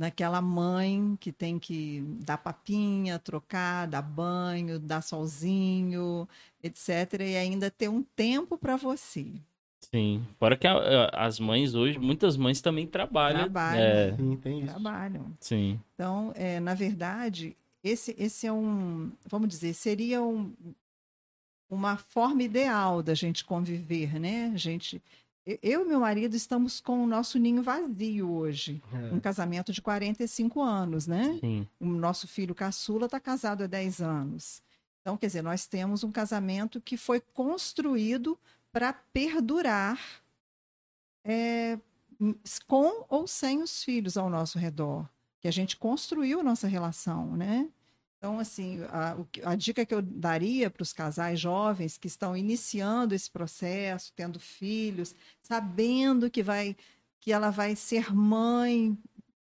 [0.00, 6.26] naquela mãe que tem que dar papinha, trocar, dar banho, dar solzinho,
[6.62, 7.20] etc.
[7.20, 9.26] E ainda ter um tempo para você.
[9.78, 13.40] Sim, fora que a, as mães hoje, muitas mães também trabalham.
[13.40, 14.16] Trabalham, é...
[14.16, 14.70] Sim, tem isso.
[14.70, 15.36] Trabalham.
[15.38, 15.78] Sim.
[15.94, 20.50] Então, é, na verdade, esse, esse é um, vamos dizer, seria um,
[21.68, 24.50] uma forma ideal da gente conviver, né?
[24.54, 25.02] A gente
[25.46, 28.82] eu e meu marido estamos com o nosso ninho vazio hoje.
[28.92, 29.14] É.
[29.14, 31.38] Um casamento de 45 anos, né?
[31.40, 31.66] Sim.
[31.78, 34.62] O nosso filho caçula está casado há 10 anos.
[35.00, 38.38] Então, quer dizer, nós temos um casamento que foi construído
[38.70, 39.98] para perdurar
[41.24, 41.78] é,
[42.66, 45.08] com ou sem os filhos ao nosso redor.
[45.40, 47.68] Que a gente construiu nossa relação, né?
[48.20, 49.16] Então, assim, a,
[49.50, 54.38] a dica que eu daria para os casais jovens que estão iniciando esse processo, tendo
[54.38, 56.76] filhos, sabendo que vai
[57.18, 58.96] que ela vai ser mãe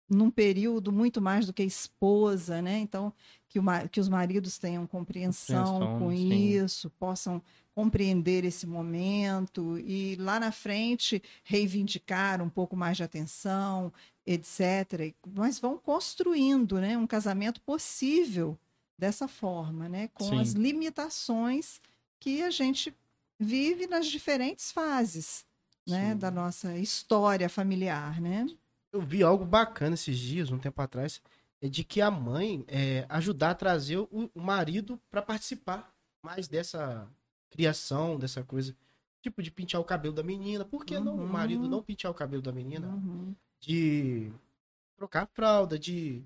[0.09, 2.79] num período muito mais do que esposa, né?
[2.79, 3.13] Então,
[3.49, 6.33] que, o, que os maridos tenham compreensão com sim.
[6.33, 7.43] isso, possam
[7.75, 13.93] compreender esse momento e lá na frente reivindicar um pouco mais de atenção,
[14.33, 15.15] etc.
[15.35, 18.57] Mas vão construindo né, um casamento possível
[18.97, 20.41] dessa forma, né, com Sim.
[20.41, 21.81] as limitações
[22.21, 22.95] que a gente
[23.39, 25.45] vive nas diferentes fases
[25.89, 28.21] né, da nossa história familiar.
[28.21, 28.47] Né?
[28.93, 31.21] Eu vi algo bacana esses dias, um tempo atrás,
[31.63, 35.91] é de que a mãe é, ajudar a trazer o, o marido para participar
[36.23, 37.09] mais dessa
[37.51, 38.77] criação, dessa coisa.
[39.23, 40.65] Tipo, de pintar o cabelo da menina.
[40.65, 41.05] Por que uhum.
[41.05, 42.87] não o marido não pintar o cabelo da menina?
[42.89, 43.35] Uhum.
[43.61, 44.33] De
[44.97, 46.23] trocar fralda, de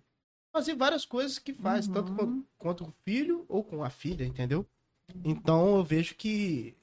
[0.52, 1.94] fazer várias coisas que faz, uhum.
[1.94, 4.66] tanto quanto, quanto com o filho ou com a filha, entendeu?
[5.24, 6.74] Então eu vejo que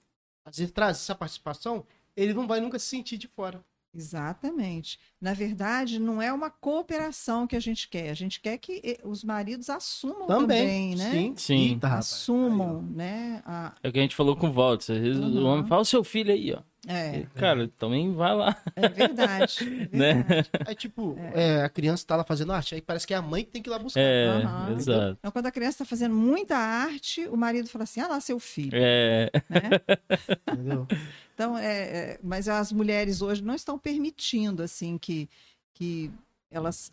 [0.45, 1.85] às vezes traz essa participação,
[2.15, 3.63] ele não vai nunca se sentir de fora.
[3.93, 4.97] Exatamente.
[5.19, 8.09] Na verdade, não é uma cooperação que a gente quer.
[8.09, 11.11] A gente quer que eh, os maridos assumam também, também né?
[11.11, 11.69] Sim, sim.
[11.71, 13.43] Eita, assumam, né?
[13.45, 13.75] A...
[13.83, 14.93] É o que a gente falou com o Walter.
[14.93, 15.43] Uhum.
[15.43, 16.61] o homem fala, o seu filho aí, ó.
[16.87, 17.25] É.
[17.35, 18.57] Cara, também vai lá.
[18.75, 19.57] É verdade.
[19.91, 20.13] É, né?
[20.23, 20.49] verdade.
[20.67, 21.59] é tipo, é.
[21.59, 23.61] É, a criança tá lá fazendo arte, aí parece que é a mãe que tem
[23.61, 23.99] que ir lá buscar.
[23.99, 24.77] É, uhum.
[24.77, 25.17] exato.
[25.19, 28.39] Então, quando a criança tá fazendo muita arte, o marido fala assim, ah lá, seu
[28.39, 28.71] filho.
[28.73, 29.29] É.
[29.49, 29.69] Né?
[30.51, 30.87] Entendeu?
[31.33, 35.29] Então, é, é, mas as mulheres hoje não estão permitindo, assim, que,
[35.73, 36.11] que
[36.49, 36.91] elas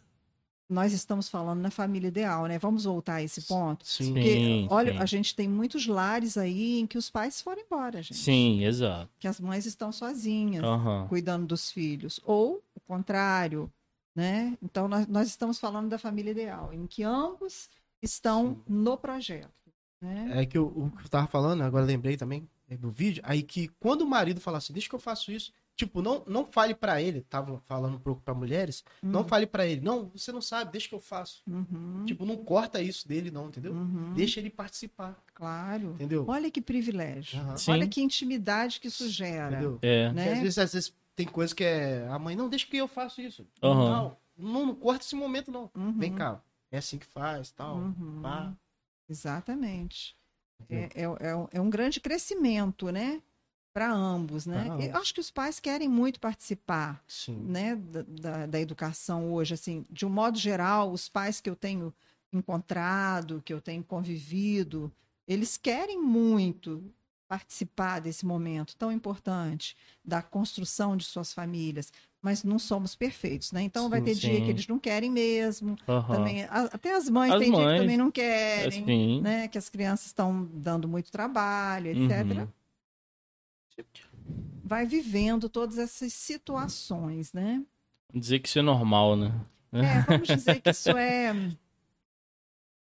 [0.69, 2.59] nós estamos falando na família ideal, né?
[2.59, 3.87] Vamos voltar a esse ponto?
[3.87, 4.13] Sim.
[4.13, 4.99] Porque, sim, olha, sim.
[4.99, 8.19] a gente tem muitos lares aí em que os pais foram embora, gente.
[8.19, 9.09] Sim, exato.
[9.19, 11.07] Que as mães estão sozinhas, uhum.
[11.09, 12.21] cuidando dos filhos.
[12.25, 13.73] Ou o contrário,
[14.15, 14.59] né?
[14.63, 17.71] Então, nós, nós estamos falando da família ideal, em que ambos
[18.03, 18.63] estão sim.
[18.69, 19.51] no projeto.
[20.01, 20.43] Né?
[20.43, 23.43] É que o, o que eu tava falando, agora lembrei também é, do vídeo, aí
[23.43, 26.75] que quando o marido fala assim, deixa que eu faço isso, Tipo, não, não fale
[26.75, 29.11] para ele, tava falando um pouco para mulheres, uhum.
[29.11, 31.41] não fale para ele, não, você não sabe, deixa que eu faço.
[31.47, 32.05] Uhum.
[32.05, 33.73] Tipo, não corta isso dele não, entendeu?
[33.73, 34.12] Uhum.
[34.12, 35.17] Deixa ele participar.
[35.33, 35.91] Claro.
[35.91, 36.25] Entendeu?
[36.27, 37.41] Olha que privilégio.
[37.69, 39.53] Olha que intimidade que isso gera.
[39.53, 39.79] Entendeu?
[39.81, 40.12] É.
[40.12, 40.33] Né?
[40.33, 43.21] Às vezes, às vezes tem coisa que é, a mãe, não, deixa que eu faço
[43.21, 43.47] isso.
[43.62, 45.71] Não, não, não corta esse momento não.
[45.77, 45.97] Uhum.
[45.97, 48.21] Vem cá, é assim que faz, tal, uhum.
[48.21, 48.53] pá.
[49.09, 50.17] Exatamente.
[50.69, 53.23] É, é, é, é um grande crescimento, né?
[53.79, 54.77] Para ambos, né?
[54.93, 57.37] Eu acho que os pais querem muito participar, Sim.
[57.45, 61.55] né, da, da, da, educação hoje, assim, de um modo geral, os pais que eu
[61.55, 61.95] tenho
[62.33, 64.91] encontrado, que eu tenho convivido,
[65.29, 66.83] eles querem muito
[67.29, 73.62] participar desse momento tão importante da construção de suas famílias, mas não somos perfeitos, né?
[73.62, 74.21] Então sim, vai ter sim.
[74.23, 76.03] dia que eles não querem mesmo, uhum.
[76.03, 79.21] também até as mães as tem mães, dia que também não querem, assim.
[79.21, 79.47] né?
[79.47, 82.38] Que as crianças estão dando muito trabalho, etc.
[82.38, 82.49] Uhum
[84.64, 87.62] vai vivendo todas essas situações, né?
[88.12, 89.33] Dizer que isso é normal, né?
[89.73, 91.33] É, vamos dizer que isso é.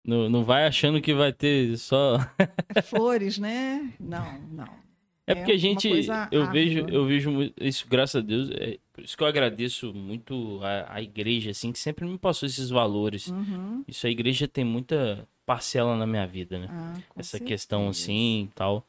[0.07, 2.19] Não, não vai achando que vai ter só.
[2.85, 3.93] Flores, né?
[3.99, 4.69] Não, não.
[5.27, 5.91] É, é porque a gente.
[6.31, 8.49] Eu vejo, eu vejo isso, graças a Deus.
[8.53, 12.47] É por isso que eu agradeço muito a, a igreja, assim, que sempre me passou
[12.47, 13.27] esses valores.
[13.27, 13.83] Uhum.
[13.89, 16.69] Isso a igreja tem muita parcela na minha vida, né?
[16.71, 17.49] Ah, Essa certeza.
[17.49, 18.87] questão assim e tal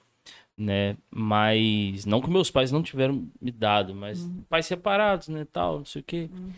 [0.58, 0.96] né?
[1.12, 4.43] Mas não que meus pais não tiveram me dado, mas uhum.
[4.50, 6.30] pais separados, né, tal, não sei o quê.
[6.34, 6.52] Uhum.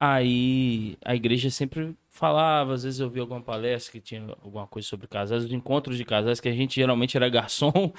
[0.00, 4.86] Aí a igreja sempre falava, às vezes eu vi alguma palestra que tinha alguma coisa
[4.86, 7.72] sobre casais, os encontros de casais, que a gente geralmente era garçom,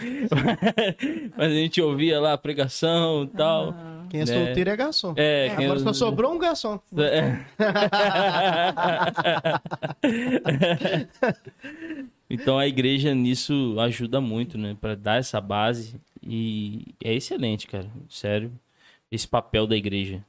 [1.37, 3.71] mas a gente ouvia lá a pregação e tal.
[3.71, 4.05] Ah.
[4.09, 4.45] Quem é né?
[4.45, 5.13] solteiro é garçom.
[5.15, 5.83] É, é agora é...
[5.83, 6.79] só sobrou um garçom.
[6.97, 7.39] É.
[12.29, 17.89] então a igreja nisso ajuda muito, né, para dar essa base e é excelente, cara,
[18.09, 18.51] sério,
[19.11, 20.23] esse papel da igreja.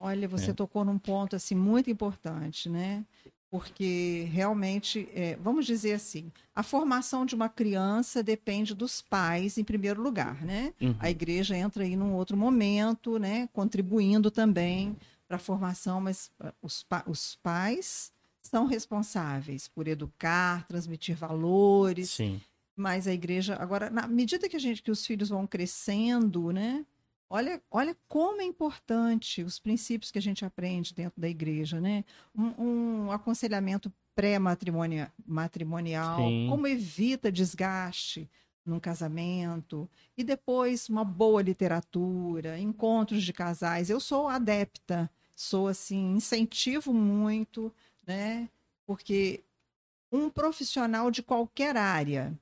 [0.00, 0.54] Olha, você é.
[0.54, 3.04] tocou num ponto assim muito importante, né?
[3.50, 9.64] Porque realmente, é, vamos dizer assim, a formação de uma criança depende dos pais em
[9.64, 10.74] primeiro lugar, né?
[10.80, 10.96] Uhum.
[10.98, 13.48] A igreja entra aí num outro momento, né?
[13.52, 14.96] Contribuindo também
[15.28, 18.12] para a formação, mas ah, os, pa os pais
[18.44, 22.10] são responsáveis por educar, transmitir valores.
[22.10, 22.40] Sim.
[22.76, 26.84] Mas a igreja, agora, na medida que a gente, que os filhos vão crescendo, né?
[27.30, 32.04] Olha, olha como é importante os princípios que a gente aprende dentro da igreja, né?
[32.36, 38.30] Um, um aconselhamento pré-matrimonial, matrimonial, como evita desgaste
[38.64, 43.90] num casamento, e depois uma boa literatura, encontros de casais.
[43.90, 47.72] Eu sou adepta, sou assim, incentivo muito,
[48.06, 48.48] né?
[48.86, 49.42] Porque
[50.10, 52.32] um profissional de qualquer área,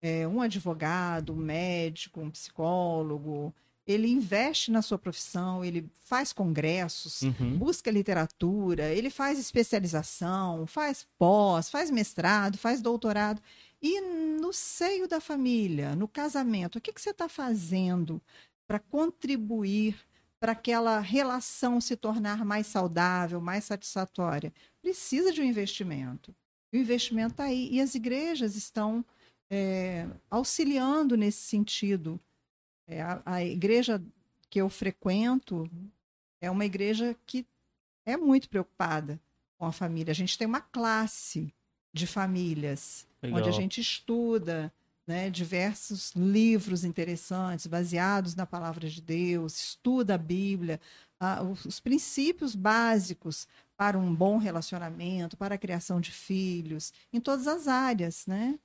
[0.00, 3.54] é, um advogado, um médico, um psicólogo,
[3.86, 7.58] ele investe na sua profissão, ele faz congressos, uhum.
[7.58, 13.42] busca literatura, ele faz especialização, faz pós, faz mestrado, faz doutorado.
[13.80, 14.00] E
[14.40, 18.22] no seio da família, no casamento, o que, que você está fazendo
[18.66, 19.96] para contribuir
[20.42, 24.52] para aquela relação se tornar mais saudável, mais satisfatória?
[24.82, 26.34] Precisa de um investimento.
[26.72, 27.68] O investimento está aí.
[27.70, 29.04] E as igrejas estão
[29.48, 32.18] é, auxiliando nesse sentido.
[32.88, 34.02] É, a, a igreja
[34.50, 35.70] que eu frequento
[36.40, 37.46] é uma igreja que
[38.04, 39.20] é muito preocupada
[39.56, 40.10] com a família.
[40.10, 41.54] A gente tem uma classe
[41.94, 43.38] de famílias Legal.
[43.38, 44.72] onde a gente estuda
[45.06, 50.80] né, diversos livros interessantes baseados na palavra de Deus, estuda a Bíblia,
[51.50, 57.46] os, os princípios básicos para um bom relacionamento, para a criação de filhos, em todas
[57.46, 58.58] as áreas, né?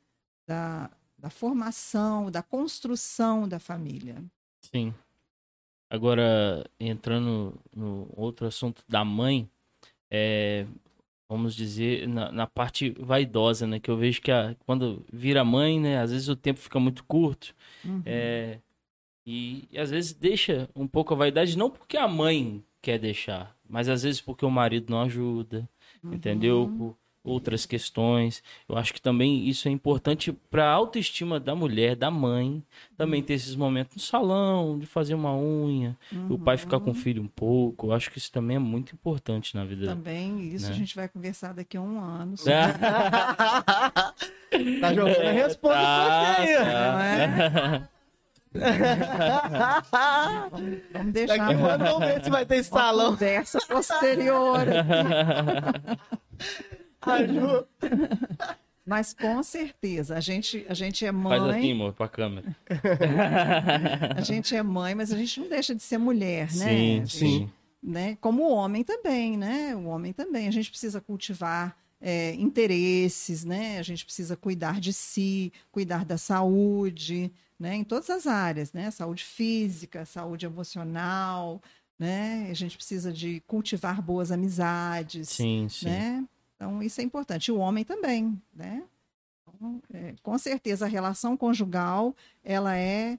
[0.47, 4.23] Da, da formação, da construção da família.
[4.61, 4.93] Sim.
[5.89, 9.49] Agora, entrando no outro assunto da mãe,
[10.11, 10.67] é,
[11.29, 13.79] vamos dizer, na, na, parte vaidosa, né?
[13.79, 15.99] Que eu vejo que a, quando vira mãe, né?
[15.99, 17.53] Às vezes o tempo fica muito curto.
[17.83, 18.01] Uhum.
[18.05, 18.59] É,
[19.25, 23.55] e, e, às vezes deixa um pouco a vaidade, não porque a mãe quer deixar,
[23.69, 25.69] mas às vezes porque o marido não ajuda,
[26.01, 26.13] uhum.
[26.13, 26.73] entendeu?
[26.77, 28.41] Por, outras questões.
[28.67, 32.63] Eu acho que também isso é importante para a autoestima da mulher, da mãe,
[32.95, 36.35] também ter esses momentos no salão, de fazer uma unha, uhum.
[36.35, 36.99] o pai ficar com o uhum.
[36.99, 37.87] filho um pouco.
[37.87, 39.87] Eu acho que isso também é muito importante na vida.
[39.87, 40.71] Também, isso né?
[40.71, 42.35] a gente vai conversar daqui a um ano.
[44.81, 46.55] tá jogando a resposta tá, pra você aí.
[46.55, 47.89] Tá.
[50.51, 51.37] vamos, vamos deixar.
[51.37, 53.11] Daqui a um ano vamos ver se vai ter salão.
[53.11, 54.65] Conversa posterior.
[58.87, 61.37] Mas com certeza, a gente, a gente é mãe.
[61.37, 62.55] Faz assim, amor, pra câmera.
[64.15, 66.69] a gente é mãe, mas a gente não deixa de ser mulher, né?
[66.69, 67.51] Sim, sim.
[67.83, 68.17] Né?
[68.21, 69.75] Como o homem também, né?
[69.75, 70.47] O homem também.
[70.47, 73.77] A gente precisa cultivar é, interesses, né?
[73.77, 77.75] A gente precisa cuidar de si, cuidar da saúde, né?
[77.75, 78.89] Em todas as áreas, né?
[78.89, 81.61] Saúde física, saúde emocional,
[81.99, 82.47] né?
[82.49, 85.87] A gente precisa de cultivar boas amizades, sim, sim.
[85.87, 86.25] né?
[86.57, 87.51] Então, isso é importante.
[87.51, 88.83] O homem também, né?
[89.47, 93.17] Então, é, com certeza, a relação conjugal, ela é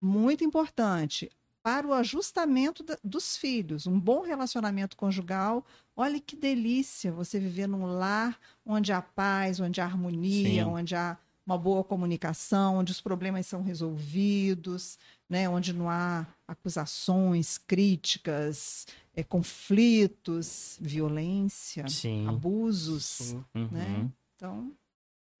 [0.00, 1.30] muito importante
[1.62, 3.86] para o ajustamento da, dos filhos.
[3.86, 5.64] Um bom relacionamento conjugal,
[5.96, 10.70] olha que delícia você viver num lar onde há paz, onde há harmonia, Sim.
[10.70, 14.98] onde há uma boa comunicação, onde os problemas são resolvidos,
[15.30, 15.48] né?
[15.48, 22.26] onde não há acusações, críticas, é, conflitos, violência, Sim.
[22.26, 23.44] abusos, Sim.
[23.54, 23.86] né?
[23.86, 24.10] Uhum.
[24.34, 24.72] Então,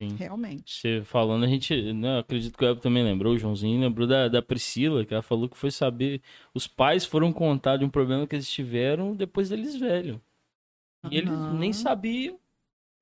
[0.00, 0.14] Sim.
[0.16, 0.80] realmente.
[0.80, 4.28] Você falando, a gente, né, acredito que o Ebo também lembrou, o Joãozinho lembrou da,
[4.28, 6.22] da Priscila, que ela falou que foi saber,
[6.54, 10.20] os pais foram contar de um problema que eles tiveram depois deles velhos.
[11.04, 11.12] E uhum.
[11.12, 12.38] eles nem sabiam,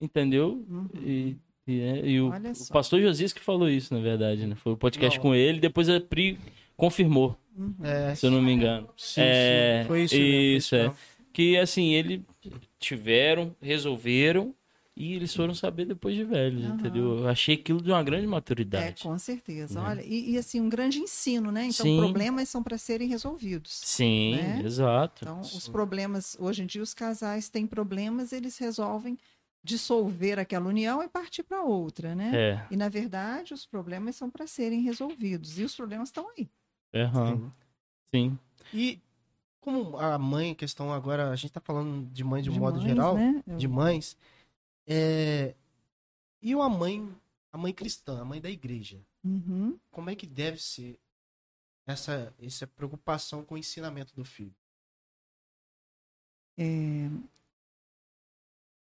[0.01, 0.64] entendeu?
[0.68, 0.88] Uhum.
[1.05, 4.55] E, e, é, e o, o, pastor Josias que falou isso, na verdade, né?
[4.55, 5.22] Foi o podcast não.
[5.22, 6.38] com ele, depois a Pri
[6.78, 7.36] confirmou.
[7.82, 8.88] É, se eu não me engano.
[8.96, 9.88] Sim, é, sim.
[9.88, 10.14] Foi isso.
[10.14, 10.94] Isso, é.
[11.32, 12.20] Que assim, eles
[12.78, 14.54] tiveram, resolveram
[14.96, 16.74] e eles foram saber depois de velhos, uhum.
[16.74, 17.18] entendeu?
[17.18, 19.02] Eu achei aquilo de uma grande maturidade.
[19.02, 19.80] É, com certeza.
[19.80, 19.88] Né?
[19.88, 21.64] Olha, e, e, assim, um grande ensino, né?
[21.66, 21.98] Então, Sim.
[21.98, 23.80] problemas são para serem resolvidos.
[23.84, 24.62] Sim, né?
[24.64, 25.24] exato.
[25.24, 29.16] Então, os problemas, hoje em dia, os casais têm problemas, eles resolvem
[29.62, 32.30] dissolver aquela união e partir para outra, né?
[32.34, 32.66] É.
[32.70, 35.58] E, na verdade, os problemas são para serem resolvidos.
[35.58, 36.48] E os problemas estão aí.
[36.94, 37.51] Uhum.
[38.11, 38.38] Sim.
[38.72, 39.01] E
[39.61, 42.88] como a mãe, questão agora, a gente tá falando de mãe de, de modo mães,
[42.88, 43.42] geral, né?
[43.46, 44.16] de mães,
[44.87, 45.55] é...
[46.40, 47.14] e uma mãe,
[47.53, 49.79] a mãe cristã, a mãe da igreja, uhum.
[49.90, 50.98] como é que deve ser
[51.87, 54.55] essa, essa preocupação com o ensinamento do filho?
[56.57, 57.11] É...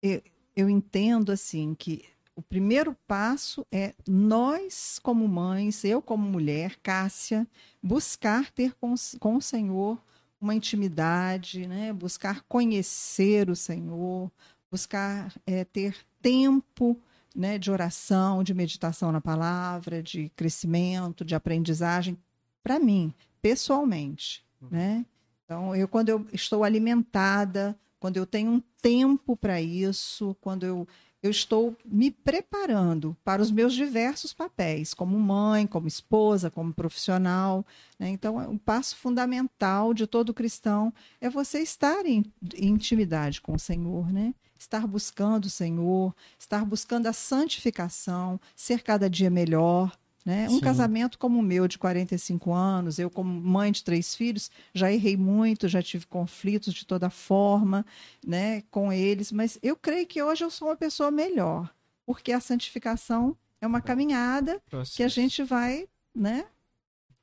[0.03, 0.23] Eu,
[0.55, 2.05] eu entendo assim que
[2.39, 7.45] o primeiro passo é nós, como mães, eu como mulher, Cássia,
[7.83, 10.01] buscar ter com, com o Senhor
[10.41, 11.93] uma intimidade, né?
[11.93, 14.31] buscar conhecer o Senhor,
[14.71, 16.97] buscar é, ter tempo
[17.35, 22.17] né, de oração, de meditação na palavra, de crescimento, de aprendizagem,
[22.63, 24.45] para mim, pessoalmente.
[24.63, 24.69] Uhum.
[24.71, 25.07] Né?
[25.45, 30.87] Então, eu, quando eu estou alimentada, quando eu tenho um tempo para isso, quando eu
[31.23, 37.67] eu estou me preparando para os meus diversos papéis, como mãe, como esposa, como profissional.
[37.99, 38.11] Né?
[38.11, 43.55] Então, é um passo fundamental de todo cristão é você estar em, em intimidade com
[43.55, 44.35] o Senhor, né?
[44.59, 49.97] estar buscando o Senhor, estar buscando a santificação, ser cada dia melhor.
[50.29, 50.47] Né?
[50.47, 50.61] Um Sim.
[50.61, 55.17] casamento como o meu, de 45 anos, eu, como mãe de três filhos, já errei
[55.17, 57.87] muito, já tive conflitos de toda forma
[58.27, 62.41] né, com eles, mas eu creio que hoje eu sou uma pessoa melhor, porque a
[62.41, 64.99] santificação é uma caminhada Processo.
[64.99, 66.45] que a gente vai, né?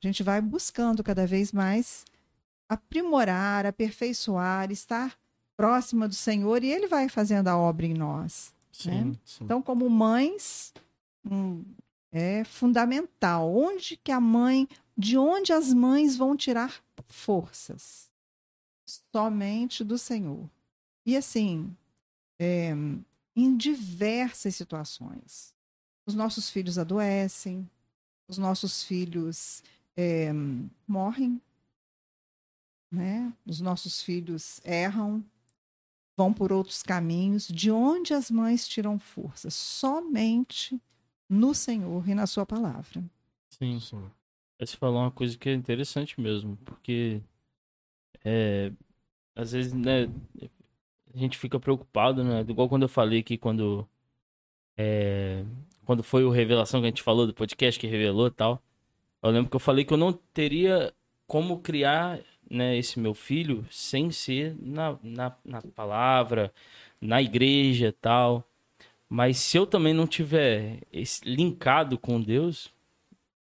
[0.02, 2.04] A gente vai buscando cada vez mais
[2.68, 5.16] aprimorar, aperfeiçoar, estar
[5.56, 8.52] próxima do Senhor e Ele vai fazendo a obra em nós.
[8.72, 9.16] Sim, né?
[9.24, 9.44] sim.
[9.44, 10.74] Então, como mães,
[11.24, 11.62] hum,
[12.16, 13.54] é fundamental.
[13.54, 18.10] Onde que a mãe, de onde as mães vão tirar forças?
[19.14, 20.48] Somente do Senhor.
[21.04, 21.76] E assim,
[22.38, 22.70] é,
[23.34, 25.54] em diversas situações.
[26.06, 27.68] Os nossos filhos adoecem,
[28.26, 29.62] os nossos filhos
[29.94, 30.30] é,
[30.86, 31.40] morrem,
[32.90, 33.30] né?
[33.44, 35.22] Os nossos filhos erram,
[36.16, 37.46] vão por outros caminhos.
[37.46, 39.50] De onde as mães tiram força?
[39.50, 40.80] Somente
[41.28, 43.02] no Senhor e na Sua palavra.
[43.50, 44.10] Sim, sim.
[44.58, 47.20] Você falou uma coisa que é interessante mesmo, porque
[48.24, 48.72] é,
[49.34, 50.08] às vezes, né,
[51.14, 52.40] a gente fica preocupado, né?
[52.40, 53.86] Igual quando eu falei aqui, quando
[54.76, 55.44] é,
[55.84, 58.62] quando foi o revelação que a gente falou do podcast que revelou tal.
[59.22, 60.92] Eu lembro que eu falei que eu não teria
[61.26, 62.20] como criar
[62.50, 66.52] né, esse meu filho sem ser na, na, na palavra,
[67.00, 68.44] na igreja tal.
[69.08, 72.74] Mas se eu também não tiver esse, linkado com Deus,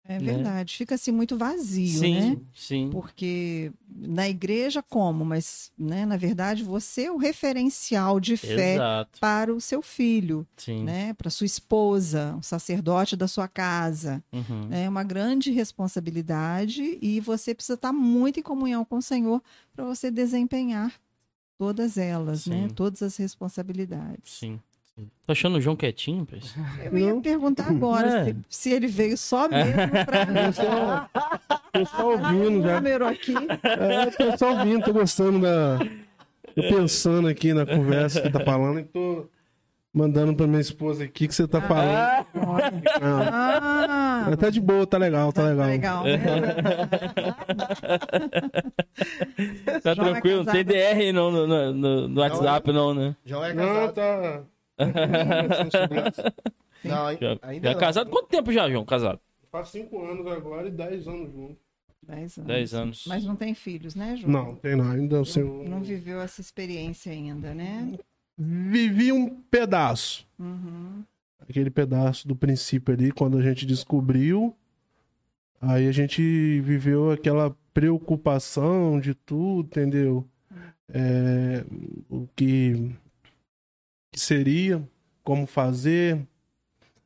[0.07, 0.35] é né?
[0.35, 0.77] verdade, né?
[0.77, 2.37] fica assim muito vazio, sim, né?
[2.53, 2.91] Sim.
[2.91, 9.19] Porque na igreja como, mas né, na verdade você é o referencial de fé Exato.
[9.19, 10.85] para o seu filho, sim.
[10.85, 11.15] né?
[11.15, 14.23] Para sua esposa, o sacerdote da sua casa.
[14.31, 14.69] Uhum.
[14.71, 19.43] É uma grande responsabilidade e você precisa estar muito em comunhão com o Senhor
[19.75, 20.93] para você desempenhar
[21.57, 22.57] todas elas, né?
[22.57, 22.63] sim.
[22.65, 22.69] né?
[22.75, 24.33] Todas as responsabilidades.
[24.39, 24.61] Sim.
[25.27, 26.55] Tô achando o João quietinho, Pres?
[26.85, 28.25] Eu ia perguntar agora é.
[28.25, 29.73] se, se, ele veio só mesmo
[30.05, 31.09] pra
[31.73, 32.77] Tô só ouvindo já.
[32.77, 33.35] número aqui.
[33.35, 35.79] É, tô só ouvindo, tô gostando da.
[36.55, 39.27] Tô pensando aqui na conversa que tá falando e tô
[39.93, 42.27] mandando pra minha esposa aqui que você tá falando.
[43.01, 46.05] Ah, ah, tá de boa, tá legal, tá, tá legal.
[46.05, 46.19] legal né?
[49.83, 53.17] tá tranquilo, é tem DR não, no, no, no WhatsApp, não, né?
[53.25, 53.87] João é casado.
[53.87, 54.54] Não, tá.
[56.85, 57.81] Não, já, ainda já não.
[57.81, 58.11] casado?
[58.11, 59.21] Quanto tempo já, João, casado?
[59.51, 61.57] Faz cinco anos agora e dez anos junto.
[62.03, 62.49] Dez anos.
[62.49, 63.05] Dez anos.
[63.07, 64.33] Mas não tem filhos, né, João?
[64.33, 64.91] Não, tem não.
[64.91, 65.65] Ainda não, seu...
[65.65, 67.97] não viveu essa experiência ainda, né?
[68.37, 70.27] Vivi um pedaço.
[70.39, 71.05] Uhum.
[71.49, 74.55] Aquele pedaço do princípio ali, quando a gente descobriu.
[75.61, 80.27] Aí a gente viveu aquela preocupação de tudo, entendeu?
[80.89, 81.65] É,
[82.11, 82.95] o que
[84.15, 84.81] que seria,
[85.25, 86.25] como fazer.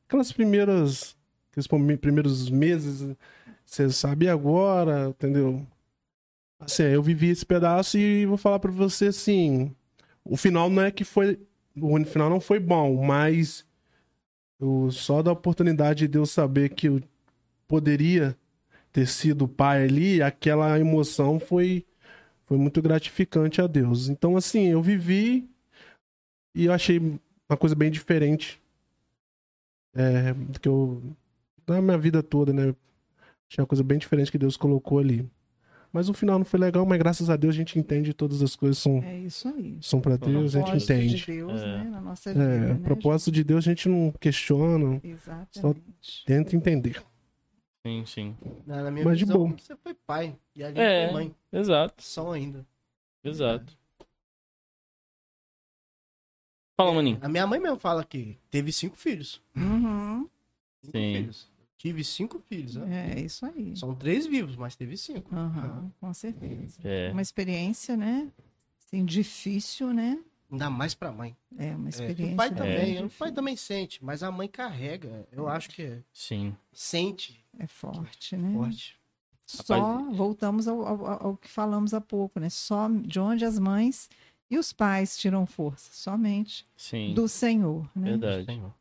[0.06, 1.16] Aquelas primeiras.
[1.50, 1.66] Aqueles
[1.98, 3.16] primeiros meses,
[3.64, 5.66] você sabe agora, entendeu?
[6.60, 9.74] Assim, eu vivi esse pedaço e vou falar para você assim.
[10.22, 11.40] O final não é que foi.
[11.80, 13.64] O final não foi bom, mas
[14.60, 17.00] eu, só da oportunidade de Deus saber que eu
[17.66, 18.36] poderia
[18.92, 21.86] ter sido pai ali, aquela emoção foi,
[22.44, 24.08] foi muito gratificante a Deus.
[24.10, 25.48] Então, assim, eu vivi
[26.58, 28.60] e eu achei uma coisa bem diferente
[29.94, 31.02] é, do que eu.
[31.66, 32.74] Na minha vida toda, né?
[33.50, 35.28] Achei uma coisa bem diferente que Deus colocou ali.
[35.92, 38.54] Mas o final não foi legal, mas graças a Deus a gente entende todas as
[38.54, 39.78] coisas são, é isso aí.
[39.80, 41.16] são para Deus, a gente entende.
[41.16, 41.66] De Deus, é.
[41.78, 45.60] né, na nossa vida, é, né, propósito de Deus a gente não questiona, Exatamente.
[45.60, 45.74] só
[46.26, 47.02] tenta entender.
[47.86, 48.36] Sim, sim.
[48.66, 49.56] Na, na minha Mas de visão, boa.
[49.58, 51.06] você foi pai e ali É.
[51.06, 51.34] foi mãe.
[51.50, 52.66] Exato, Só ainda.
[53.24, 53.77] exato.
[56.78, 57.18] Fala, maninho.
[57.20, 59.42] A minha mãe mesmo fala que teve cinco filhos.
[59.56, 60.28] Uhum.
[60.80, 61.12] Cinco Sim.
[61.16, 61.48] filhos.
[61.76, 63.14] Tive cinco filhos, né?
[63.16, 63.76] É isso aí.
[63.76, 65.34] São três vivos, mas teve cinco.
[65.34, 66.78] Uhum, com certeza.
[66.84, 67.10] É.
[67.10, 68.28] Uma experiência, né?
[68.86, 70.20] Assim, difícil, né?
[70.50, 71.36] Ainda mais pra mãe.
[71.58, 72.34] É uma É, experiência.
[72.34, 75.26] o pai também, o pai também sente, mas a mãe carrega.
[75.32, 76.54] Eu acho que é- Sim.
[76.72, 78.52] sente É forte, né?
[78.54, 78.96] forte.
[79.46, 82.48] Só voltamos ao, ao- ao que falamos há pouco, né?
[82.50, 84.08] Só de onde as mães
[84.50, 87.14] e os pais tiram força, somente Sim.
[87.14, 88.10] do Senhor, né?
[88.10, 88.44] Verdade.
[88.44, 88.74] Senhor.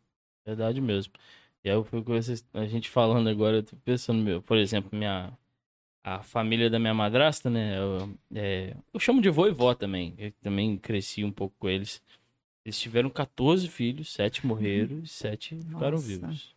[0.46, 1.14] Verdade mesmo.
[1.64, 4.58] E aí eu fui com vocês, a gente falando agora, eu tô pensando, meu, por
[4.58, 5.34] exemplo, minha
[6.08, 7.78] a família da minha madrasta, né?
[7.78, 10.16] Eu, é, eu chamo de vô e vó também.
[10.18, 12.02] Eu também cresci um pouco com eles.
[12.64, 16.08] Eles tiveram 14 filhos, 7 morreram e 7 ficaram Nossa.
[16.08, 16.56] vivos.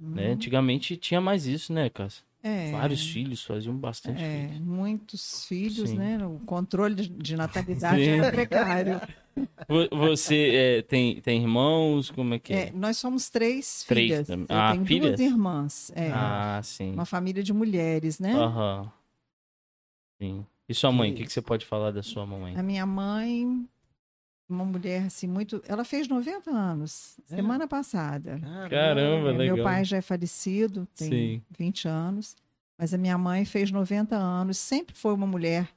[0.00, 0.10] Uhum.
[0.10, 0.32] Né?
[0.32, 2.24] Antigamente tinha mais isso, né, Cássio?
[2.42, 4.60] É, Vários filhos, faziam bastante é, filhos.
[4.60, 5.96] muitos filhos, Sim.
[5.98, 6.26] né?
[6.26, 8.20] O controle de, de natalidade Sim.
[8.20, 9.00] é precário.
[9.68, 12.10] Vo- Você é, tem, tem irmãos?
[12.10, 12.72] Como é que É, é?
[12.72, 14.26] nós somos três Três filhas.
[14.26, 14.46] também.
[14.48, 15.16] Eu Ah, tenho filhas?
[15.16, 15.92] duas irmãs.
[15.94, 16.92] É, Ah, sim.
[16.94, 18.32] uma família de mulheres, né?
[18.34, 18.90] Aham.
[20.20, 20.46] Sim.
[20.68, 21.12] E sua mãe?
[21.12, 22.56] O Que que, você pode falar da sua mamãe?
[22.56, 23.66] A minha mãe,
[24.50, 25.62] uma mulher assim muito.
[25.66, 27.36] Ela fez 90 anos, É?
[27.36, 28.38] semana passada.
[28.68, 29.56] Caramba, É, legal.
[29.56, 31.42] Meu pai já é falecido, tem Sim.
[31.58, 32.36] 20 anos,
[32.76, 35.68] mas a minha mãe fez 90 anos, sempre foi uma mulher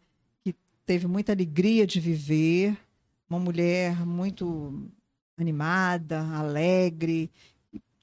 [0.86, 2.78] teve muita alegria de viver,
[3.30, 4.84] uma mulher muito
[5.38, 7.32] animada, alegre,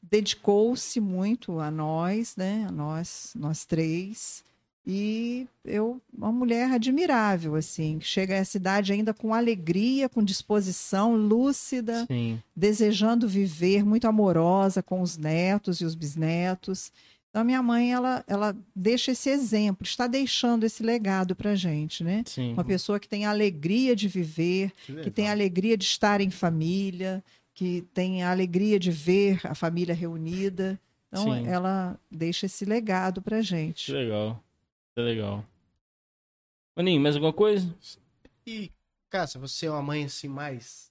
[0.03, 2.65] dedicou-se muito a nós, né?
[2.69, 4.43] A nós, nós três.
[4.93, 11.15] E eu, uma mulher admirável, assim, que chega à cidade ainda com alegria, com disposição,
[11.15, 12.43] lúcida, Sim.
[12.57, 16.91] desejando viver, muito amorosa com os netos e os bisnetos.
[17.29, 22.03] Então, a minha mãe, ela, ela deixa esse exemplo, está deixando esse legado para gente,
[22.03, 22.25] né?
[22.27, 22.53] Sim.
[22.55, 24.73] Uma pessoa que tem a alegria de viver,
[25.05, 27.23] que tem a alegria de estar em família,
[27.55, 30.81] que tem a alegria de ver a família reunida.
[31.13, 31.47] Então, Sim.
[31.47, 33.93] ela deixa esse legado para Que gente.
[33.93, 34.43] legal.
[34.95, 35.45] Que legal.
[36.77, 37.75] Maninho, mais alguma coisa?
[38.47, 38.73] E,
[39.09, 40.91] Cássia, você é uma mãe assim mais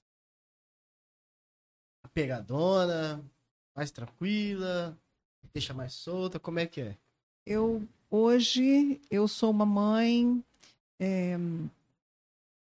[2.14, 3.24] pegadona,
[3.76, 4.98] mais tranquila,
[5.54, 6.98] deixa mais solta, como é que é?
[7.46, 10.44] Eu hoje eu sou uma mãe
[11.00, 11.38] é,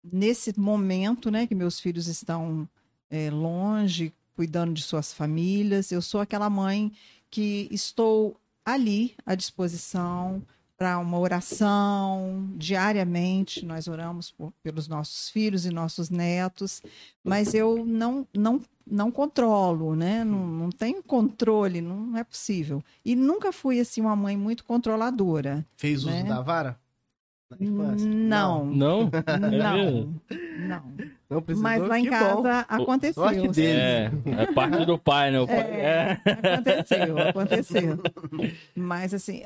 [0.02, 2.68] nesse momento, né, que meus filhos estão
[3.08, 5.92] é, longe, cuidando de suas famílias.
[5.92, 6.92] Eu sou aquela mãe
[7.30, 10.42] que estou ali à disposição
[10.80, 13.66] para uma oração diariamente.
[13.66, 16.80] Nós oramos por- pelos nossos filhos e nossos netos,
[17.22, 18.58] mas eu não não
[18.92, 20.24] não controlo, né?
[20.24, 22.82] Não, não tenho controle, não é possível.
[23.04, 25.64] E nunca fui assim uma mãe muito controladora.
[25.76, 26.24] Fez uso Né?
[26.24, 26.76] da vara?
[27.50, 28.08] Na infância?
[28.08, 29.10] Não, Não?
[29.10, 29.10] não,
[30.68, 30.94] não.
[31.28, 31.62] Não precisou?
[31.62, 32.82] Mas lá em casa bom.
[32.82, 33.22] aconteceu.
[33.22, 33.78] sorte dele.
[33.78, 34.10] É,
[34.42, 35.40] é parte do pai, né?
[35.40, 36.32] O pai, É, é.
[36.54, 37.98] aconteceu, aconteceu.
[38.74, 39.42] Mas assim,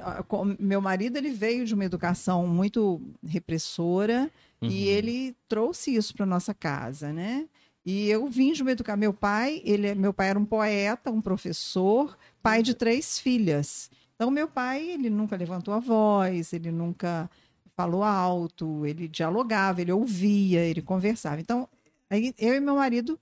[0.59, 4.31] meu marido ele veio de uma educação muito repressora
[4.63, 4.71] Uhum.
[4.71, 7.45] e ele trouxe isso para nossa casa, né?
[7.85, 8.99] E eu vim de uma educação.
[8.99, 13.91] Meu pai, ele, é- meu pai era um poeta, um professor, pai de três filhas.
[14.15, 17.29] Então meu pai, ele nunca levantou a voz, ele nunca
[17.77, 21.41] falou alto, ele dialogava, ele ouvia, ele conversava.
[21.41, 21.69] Então
[22.09, 23.19] aí eu e meu marido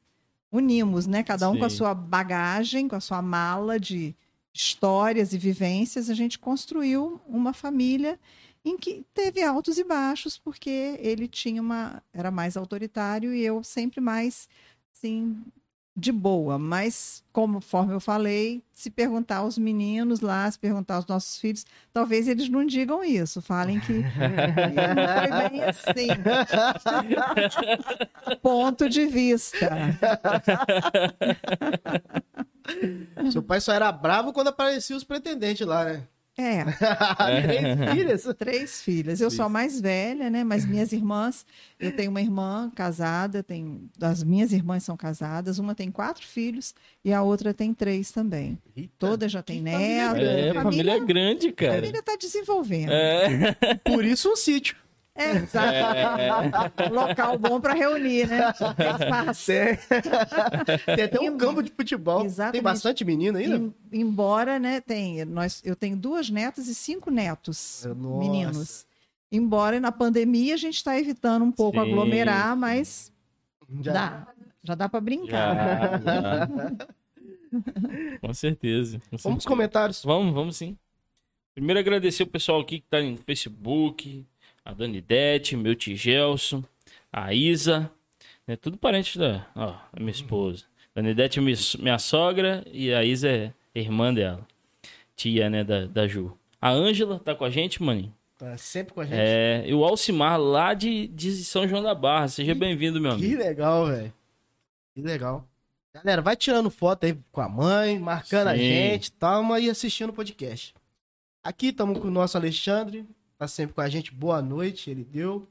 [0.51, 1.23] unimos, né?
[1.23, 1.77] Cada um com a Sim.
[1.77, 4.15] sua bagagem, com a sua mala de
[4.55, 8.21] histórias e vivências, a gente construiu uma família
[8.65, 13.65] em que teve altos e baixos, porque ele tinha uma era mais autoritário e eu
[13.65, 14.49] sempre mais
[14.95, 15.43] assim
[15.95, 21.39] de boa, mas conforme eu falei, se perguntar aos meninos lá, se perguntar aos nossos
[21.39, 24.03] filhos, talvez eles não digam isso, falem que não
[25.21, 26.09] foi bem assim.
[28.41, 29.69] Ponto de vista.
[33.31, 36.07] Seu pai só era bravo quando apareciam os pretendentes lá, né?
[36.43, 36.65] É,
[37.43, 38.35] Três filhas.
[38.39, 39.21] três filhas.
[39.21, 40.43] Eu sou a mais velha, né?
[40.45, 41.47] Mas minhas irmãs,
[41.79, 46.75] eu tenho uma irmã casada, tem, as minhas irmãs são casadas, uma tem quatro filhos
[47.05, 48.59] e a outra tem três também.
[48.77, 50.21] Eita, Toda já tem família neto.
[50.21, 51.75] É, a família é grande, A cara.
[51.75, 52.93] família está desenvolvendo.
[52.93, 53.55] É.
[53.85, 54.77] Por isso um sítio.
[55.15, 55.75] É, exato.
[56.93, 58.49] Local bom para reunir, né?
[58.79, 59.55] É fácil.
[60.87, 62.19] Tem, tem até um Em- campo de futebol.
[62.21, 62.63] Tem Exatamente.
[62.63, 63.57] bastante menino ainda?
[63.57, 68.19] Em- embora, né, tem, nós, eu tenho duas netas e cinco netos, Nossa.
[68.19, 68.87] meninos.
[69.31, 73.13] Embora na pandemia a gente está evitando um pouco Sim, aglomerar, mas
[73.81, 74.27] Já- dá.
[74.65, 76.01] Já dá para brincar.
[76.03, 76.49] Já, já.
[78.23, 78.99] Com certeza.
[78.99, 79.39] com Vamos certeza.
[79.39, 80.03] os comentários.
[80.05, 80.77] Vamos, vamos sim.
[81.55, 84.25] Primeiro agradecer o pessoal aqui que tá no Facebook,
[84.65, 86.63] a Dani Dete, meu tio Gelson,
[87.13, 87.91] a Isa,
[88.47, 90.65] né, tudo parente da, ó, da minha esposa.
[90.95, 94.47] Dani Dete é minha, sogra e a Isa é irmã dela,
[95.17, 96.37] tia, né, da, da Ju.
[96.61, 98.15] A Ângela tá com a gente, maninho.
[98.39, 99.17] Tá sempre com a gente.
[99.17, 102.29] É, e o Alcimar lá de, de São João da Barra.
[102.29, 103.39] Seja bem-vindo, meu Que amigo.
[103.43, 104.13] legal, velho.
[104.95, 105.49] Que legal.
[105.95, 108.61] Galera, vai tirando foto aí com a mãe, marcando a Sim.
[108.61, 110.75] gente, tamo aí assistindo o podcast.
[111.45, 113.05] Aqui estamos com o nosso Alexandre,
[113.43, 114.15] tá sempre com a gente.
[114.15, 115.49] Boa noite, ele deu.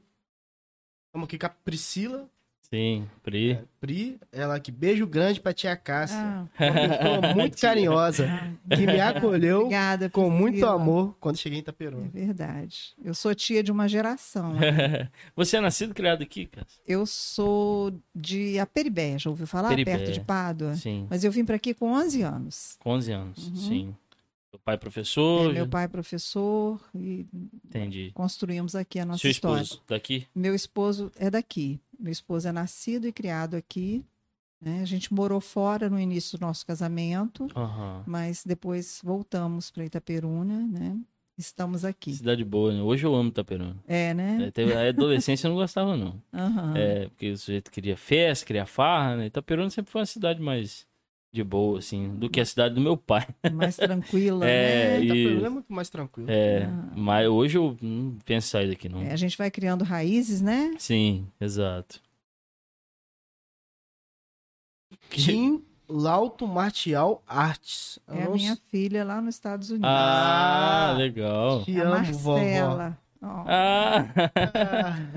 [1.08, 2.26] Estamos aqui com a Priscila,
[2.70, 3.58] Sim, Pri.
[3.78, 6.16] Pri, ela aqui, beijo grande pra tia Cássia.
[6.18, 8.26] Ah, Uma pessoa muito carinhosa,
[8.74, 10.08] que me acolheu obrigada.
[10.08, 12.08] com muito amor quando cheguei em É Itaperuna.
[12.08, 12.94] verdade.
[13.04, 14.54] Eu sou tia de uma geração.
[15.36, 16.66] Você é nascido e criado aqui, cara?
[16.88, 19.68] Eu sou de Aperibé, já ouviu falar?
[19.68, 19.98] Aperibé.
[19.98, 20.74] Perto de Pádua.
[20.74, 22.78] Sim, Mas eu vim para aqui com 11 anos.
[22.80, 23.56] com 11 anos, Uhum.
[23.56, 23.96] sim.
[24.52, 27.26] Meu pai é professor, É, meu pai é professor e
[27.64, 28.10] entendi.
[28.12, 29.62] construímos aqui a nossa Seu história.
[29.62, 30.26] esposo daqui?
[30.34, 31.80] Meu esposo é daqui.
[31.98, 34.04] Meu esposo é nascido e criado aqui.
[34.60, 34.80] né?
[34.80, 38.04] A gente morou fora no início do nosso casamento, Aham.
[38.06, 40.96] mas depois voltamos para Itaperuna, né?
[41.36, 42.12] Estamos aqui.
[42.14, 42.80] Cidade boa, né?
[42.82, 43.76] Hoje eu amo Itaperuna.
[43.88, 44.44] É, né?
[44.46, 46.22] É, teve- A adolescência eu não gostava, não.
[46.32, 46.74] Aham.
[46.76, 49.26] É, porque o sujeito queria festa, queria farra, né?
[49.26, 50.86] Itaperuna sempre foi uma cidade mais
[51.32, 53.26] de boa, assim, do que a cidade do meu pai.
[53.54, 55.04] Mais tranquila, É, né?
[55.04, 56.30] e- É muito mais tranquilo.
[56.30, 56.92] É, Ah.
[56.94, 59.00] mas hoje eu não penso sair daqui, não.
[59.00, 60.74] É, a gente vai criando raízes, né?
[60.78, 62.00] Sim, exato.
[65.10, 67.98] Kim Lauto Martial Artes.
[68.06, 69.88] Eu É a não minha s- filha lá nos Estados Unidos.
[69.90, 71.64] Ah, legal.
[71.64, 72.92] Te a amo, vovó.
[73.22, 74.06] Ó, Ah,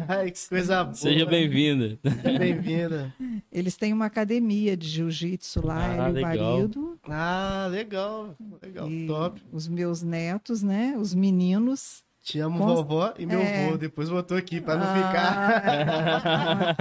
[0.07, 0.93] Ai, que coisa boa.
[0.93, 1.97] seja bem-vinda.
[2.21, 3.13] Seja bem-vinda.
[3.51, 6.53] Eles têm uma academia de jiu-jitsu lá, Ah, ele e o legal.
[6.57, 6.99] marido.
[7.09, 8.35] Ah, legal.
[8.61, 9.41] Legal, e top.
[9.51, 10.95] os meus netos, né?
[10.99, 12.03] Os meninos.
[12.21, 13.69] Te amo, Cons- vovó e meu É.
[13.69, 13.77] vô.
[13.77, 16.75] Depois botou aqui pra não Ah, ficar.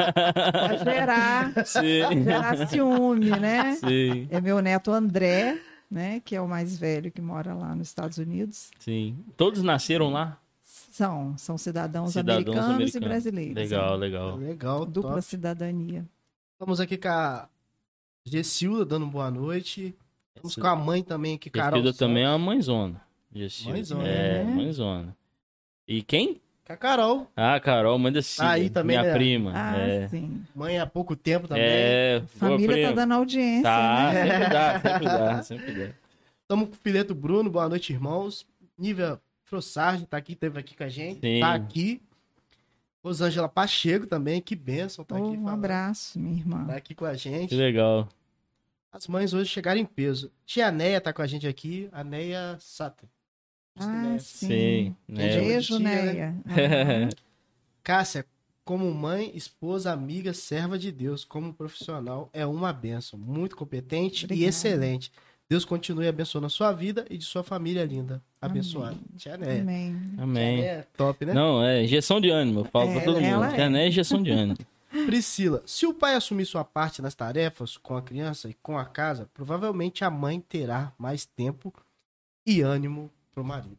[0.52, 3.74] Pra gerar, Sim, gerar ciúme, né?
[3.76, 5.58] sim, É meu neto André,
[5.90, 6.20] né?
[6.24, 8.70] Que é o mais velho que mora lá nos Estados Unidos.
[8.78, 9.16] sim.
[9.36, 10.38] Todos nasceram lá?
[10.94, 13.08] São, são cidadãos, Cidadãos americanos, e americanos.
[13.08, 13.56] brasileiros.
[13.56, 13.96] Legal, né?
[14.06, 14.36] legal.
[14.36, 15.22] Legal, Dupla top.
[15.22, 16.04] cidadania.
[16.52, 17.48] Estamos aqui com a
[18.24, 19.92] Gessilda dando boa noite.
[20.36, 21.80] Estamos com a mãe também aqui, Carol.
[21.80, 23.00] Gessilda também é uma mãezona.
[23.34, 23.72] Gessilda.
[23.72, 24.54] Mãezona, É, né?
[24.54, 25.16] mãezona.
[25.88, 26.40] E quem?
[26.64, 27.26] Com a Carol.
[27.34, 28.48] Ah, Carol, mãe da Cida.
[28.50, 29.14] Aí também, minha né?
[29.18, 29.52] prima.
[29.52, 30.06] Ah, é.
[30.06, 30.44] sim.
[30.54, 31.64] Mãe há pouco tempo também.
[31.66, 34.22] É, Família tá dando audiência, Tá, né?
[34.30, 35.94] sempre dá, sempre dá, sempre dá.
[36.42, 37.50] Estamos com o Fileto Bruno.
[37.50, 38.46] Boa noite, irmãos.
[38.78, 41.20] Nívia Frossardi tá aqui, teve aqui com a gente.
[41.20, 41.40] Sim.
[41.40, 42.00] Tá aqui.
[43.02, 45.04] Rosângela Pacheco também, que bênção.
[45.04, 45.54] Tá Oh, aqui um falando.
[45.58, 46.64] abraço, minha irmã.
[46.66, 47.54] Tá aqui com a Que gente.
[47.54, 48.08] legal.
[48.90, 50.30] As mães hoje chegaram em peso.
[50.46, 51.88] Tia Neia tá com a gente aqui.
[51.92, 53.06] A Neia Sata.
[53.76, 54.46] Ah, sim.
[54.48, 55.36] Sim, né?
[55.40, 56.34] Beijo, Tia, Neia.
[57.82, 58.24] Cássia,
[58.64, 63.18] como mãe, esposa, amiga, serva de Deus, como profissional, é uma benção.
[63.18, 64.48] Muito competente e Obrigada.
[64.48, 65.12] excelente.
[65.50, 68.22] Deus continue abençoando a sua vida e de sua família linda.
[68.40, 68.96] Abençoada.
[69.16, 69.60] Tia Neia.
[69.62, 69.96] Amém.
[70.18, 70.60] Amém.
[70.62, 71.34] É top, né?
[71.34, 72.60] Não, é injeção de ânimo.
[72.60, 73.44] Eu falo É, pra todo mundo.
[73.44, 73.54] é.
[73.54, 74.56] Tia Né é injeção de ânimo.
[75.06, 78.84] Priscila, se o pai assumir sua parte nas tarefas com a criança e com a
[78.84, 81.74] casa, provavelmente a mãe terá mais tempo
[82.46, 83.76] e ânimo pro marido.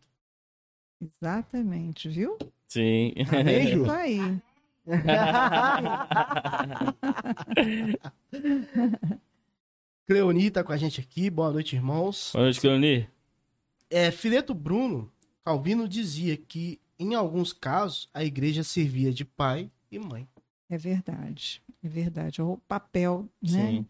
[1.01, 2.37] Exatamente, viu?
[2.67, 3.13] Sim.
[3.31, 3.81] Amém, Ju?
[3.83, 4.19] Isso aí.
[10.07, 11.29] Cleoni tá com a gente aqui.
[11.29, 12.29] Boa noite, irmãos.
[12.33, 13.07] Boa noite, Cleoni.
[13.89, 15.11] É, Fileto Bruno,
[15.43, 20.27] Calvino dizia que, em alguns casos, a igreja servia de pai e mãe.
[20.69, 21.61] É verdade.
[21.83, 22.41] É verdade.
[22.41, 23.49] O papel, né?
[23.49, 23.85] Sim.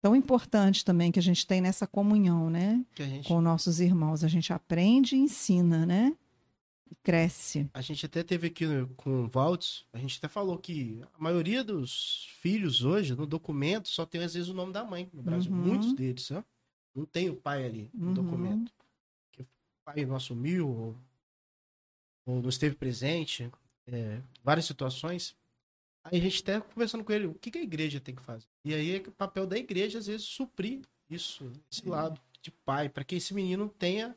[0.00, 2.84] Tão importante também que a gente tem nessa comunhão, né?
[2.94, 4.22] Que a gente, Com nossos irmãos.
[4.22, 6.14] A gente aprende e ensina, né?
[6.90, 7.68] E cresce.
[7.74, 8.64] a gente até teve aqui
[8.96, 13.88] com o Valdes, a gente até falou que a maioria dos filhos hoje, no documento,
[13.88, 15.52] só tem às vezes o nome da mãe no Brasil.
[15.52, 15.58] Uhum.
[15.58, 16.42] Muitos deles, né?
[16.94, 18.14] Não tem o pai ali no Uhum.
[18.14, 18.72] documento.
[19.32, 19.46] Que o
[19.84, 20.96] pai não assumiu ou,
[22.26, 23.50] ou não esteve presente.
[23.90, 25.34] é, várias situações.
[26.04, 28.46] Aí a gente até conversando com ele, o que, que a igreja tem que fazer?
[28.64, 32.50] E aí é que o papel da igreja, às vezes, suprir isso, esse lado de
[32.50, 34.14] pai, para que esse menino tenha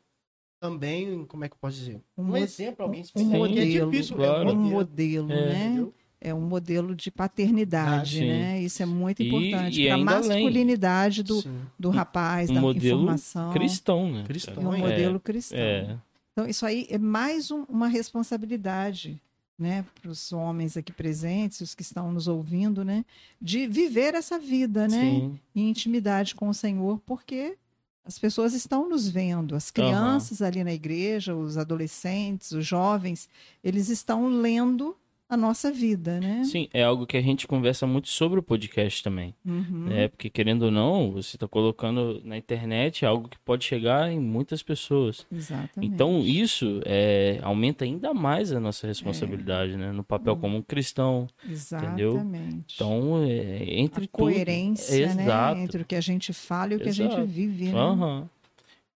[0.62, 2.00] também, como é que eu posso dizer?
[2.16, 4.48] Um Um, exemplo, alguém um especial, que é modelo, difícil, claro.
[4.48, 5.46] é Um um modelo, É.
[5.52, 5.66] né?
[5.66, 5.94] entendeu?
[6.24, 8.62] É um modelo de paternidade, Ah, né?
[8.62, 9.82] Isso é muito E- importante.
[9.82, 10.04] e Para a além.
[10.04, 11.58] masculinidade do, Sim.
[11.76, 13.52] do rapaz, Um da modelo informação.
[13.52, 14.22] Cristão, né?
[14.24, 15.58] Cristão, E um É, modelo cristão.
[15.58, 15.96] É,
[16.32, 19.20] Então, isso aí é mais um- uma responsabilidade,
[19.58, 23.04] né, para os homens aqui presentes, os que estão nos ouvindo, né,
[23.40, 25.38] de viver essa vida, né, sim.
[25.54, 27.56] em intimidade com o Senhor, porque
[28.04, 33.28] as pessoas estão nos vendo, as crianças ali na igreja, os adolescentes, os jovens,
[33.62, 34.96] eles estão lendo
[35.32, 36.44] a nossa vida, né?
[36.44, 39.34] Sim, é algo que a gente conversa muito sobre o podcast também.
[39.46, 39.86] Uhum.
[39.90, 44.20] É, porque querendo ou não, você está colocando na internet algo que pode chegar em
[44.20, 45.26] muitas pessoas.
[45.32, 45.92] Exatamente.
[45.94, 49.90] Então isso é, aumenta ainda mais a nossa responsabilidade, né?
[49.90, 50.40] No papel Uhum.
[50.40, 51.26] como um cristão.
[51.48, 52.74] Exatamente.
[52.74, 54.10] Então, é, entre a tudo.
[54.10, 55.60] coerência, né, Exato.
[55.60, 57.78] entre o que a gente fala e o que a gente vive, né?
[57.80, 58.28] Aham.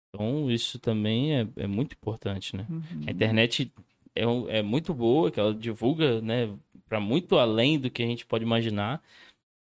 [0.09, 2.65] Então isso também é, é muito importante, né?
[2.69, 2.81] Uhum.
[3.07, 3.71] A internet
[4.17, 6.49] é, é muito boa, que ela divulga, né,
[6.87, 9.01] para muito além do que a gente pode imaginar,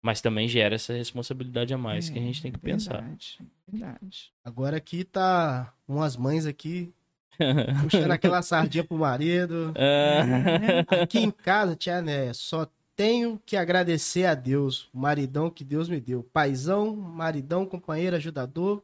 [0.03, 2.97] mas também gera essa responsabilidade a mais que a gente tem que pensar.
[2.97, 3.39] É, Verdade,
[3.69, 4.33] verdade.
[4.45, 6.93] Agora aqui tá umas mães aqui
[7.83, 9.73] puxando aquela sardinha pro marido.
[9.77, 15.65] Ah, Aqui em casa, tia Néia, só tenho que agradecer a Deus, o maridão que
[15.65, 16.23] Deus me deu.
[16.33, 18.83] Paizão, maridão, companheiro, ajudador,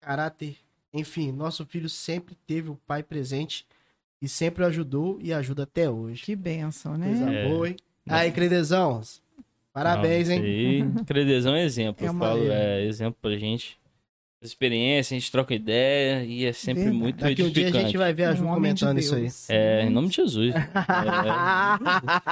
[0.00, 0.56] caráter.
[0.92, 3.66] Enfim, nosso filho sempre teve o pai presente
[4.20, 6.22] e sempre ajudou e ajuda até hoje.
[6.22, 7.06] Que bênção, né?
[7.08, 7.48] Coisa É.
[7.48, 7.76] boa, hein?
[8.08, 9.00] Aí, Credezão,
[9.72, 10.94] parabéns, não, hein?
[11.06, 13.78] Credezão é exemplo, É falo, é exemplo pra gente.
[14.42, 17.02] Experiência, a gente troca ideia e é sempre Verdade.
[17.02, 17.84] muito Daqui um dia a edificante.
[17.86, 19.28] gente vai ver a Ju Um homem de comentando isso aí.
[19.48, 20.54] É, em nome de Jesus.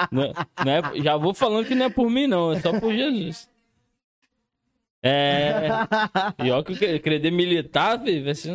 [0.04, 0.32] É, não-
[0.64, 3.48] não é- já vou falando que não é por mim, não, é só por Jesus.
[5.06, 5.68] É.
[6.42, 8.54] E ó que eu querer militar, velho, vai ser.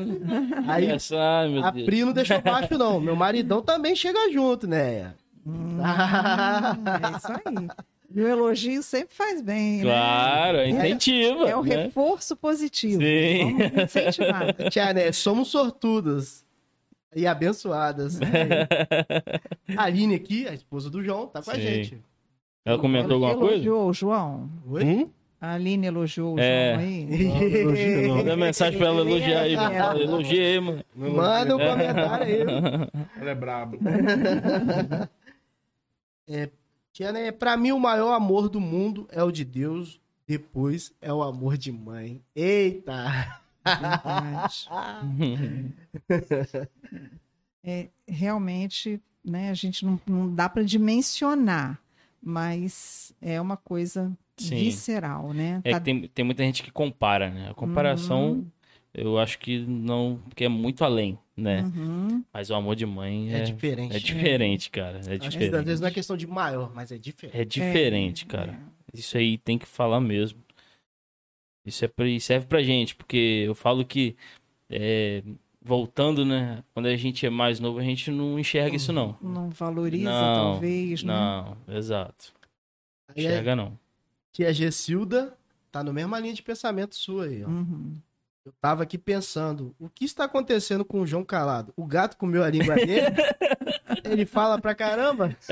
[0.68, 1.86] Aí, Essa, ai, meu a Deus.
[1.86, 3.00] Pri não deixou baixo, não.
[3.00, 5.14] Meu maridão também chega junto, né?
[5.46, 7.68] Hum, é isso aí.
[8.16, 11.46] E o elogio sempre faz bem, Claro, é incentiva.
[11.46, 11.52] né?
[11.52, 11.84] É o né?
[11.84, 13.00] reforço positivo.
[13.04, 13.58] Sim.
[13.58, 14.54] Vamos incentivar.
[14.72, 15.12] Tia, né?
[15.12, 16.44] Somos sortudas
[17.16, 18.20] e abençoadas.
[19.78, 21.62] A Aline aqui, a esposa do João, tá com a Sim.
[21.62, 22.02] gente.
[22.66, 23.54] Ela comentou alguma coisa?
[23.56, 24.50] Elogiou o João.
[24.68, 24.84] Oi?
[24.84, 25.10] Hum?
[25.42, 26.74] A Aline elogiou o É.
[26.74, 28.08] João aí.
[28.08, 28.18] não.
[28.18, 29.56] Manda mensagem pra ela elogiar aí.
[29.56, 30.02] É.
[30.04, 30.84] Elogia aí, mano.
[30.96, 32.42] Manda um comentário aí.
[33.22, 33.78] Ela é braba.
[36.92, 37.32] Tia, né?
[37.32, 41.58] Pra mim, o maior amor do mundo é o de Deus, depois é o amor
[41.58, 42.22] de mãe.
[42.36, 43.40] Eita!
[43.66, 44.68] Verdade.
[47.62, 51.78] É, realmente, né, a gente não, não dá para dimensionar,
[52.24, 54.12] mas é uma coisa
[54.44, 54.56] Sim.
[54.58, 55.62] visceral, né?
[55.64, 57.50] É Tá- que tem, tem muita gente que compara, né?
[57.50, 58.48] A comparação, Uhum.
[58.94, 60.20] eu acho que não.
[60.36, 61.64] que é muito além, né?
[61.64, 62.24] Uhum.
[62.34, 63.96] Mas o amor de mãe É, é, diferente.
[63.96, 64.98] é diferente, cara.
[64.98, 65.66] É Acho que às diferente.
[65.66, 67.38] vezes não é questão de maior, mas é diferente.
[67.40, 68.52] É diferente, É, cara.
[68.54, 68.98] é.
[68.98, 70.40] Isso aí tem que falar mesmo.
[71.66, 74.16] Isso é pra, serve pra gente, porque eu falo que,
[74.70, 75.22] é,
[75.62, 76.64] voltando, né?
[76.74, 79.16] Quando a gente é mais novo, a gente não enxerga isso, não.
[79.22, 81.14] Não valoriza, Não, talvez, né?
[81.14, 82.34] Não, exato.
[83.10, 83.78] Aí é- Enxerga não.
[84.32, 85.38] Tia Gessilda
[85.72, 87.48] tá na mesma linha de pensamento sua aí, ó.
[87.48, 87.98] Uhum.
[88.46, 91.72] Eu tava aqui pensando, o que está acontecendo com o João Calado?
[91.76, 93.06] O gato comeu a língua dele?
[94.04, 95.36] Ele fala pra caramba?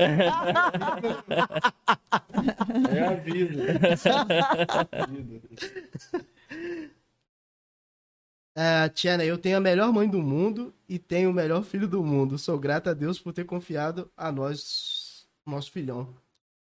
[2.90, 3.78] É a vida.
[8.60, 12.02] É, Tiana, eu tenho a melhor mãe do mundo e tenho o melhor filho do
[12.02, 12.36] mundo.
[12.36, 16.12] Sou grata a Deus por ter confiado a nós, nosso filhão.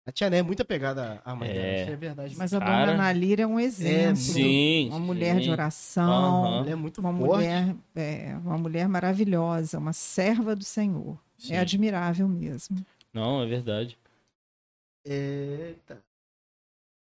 [0.07, 1.53] A Tiana é muito apegada à mãe É.
[1.53, 2.37] dela, isso é verdade.
[2.37, 4.17] Mas a Cara, dona Analira é um exemplo.
[4.17, 4.89] Sim.
[4.91, 5.51] Uma mulher de sim.
[5.51, 7.35] oração, é muito uma forte.
[7.45, 11.19] mulher, é, uma mulher maravilhosa, uma serva do Senhor.
[11.37, 11.55] Sim.
[11.55, 12.77] É admirável mesmo.
[13.13, 13.99] Não, é verdade.
[15.05, 16.03] Eita.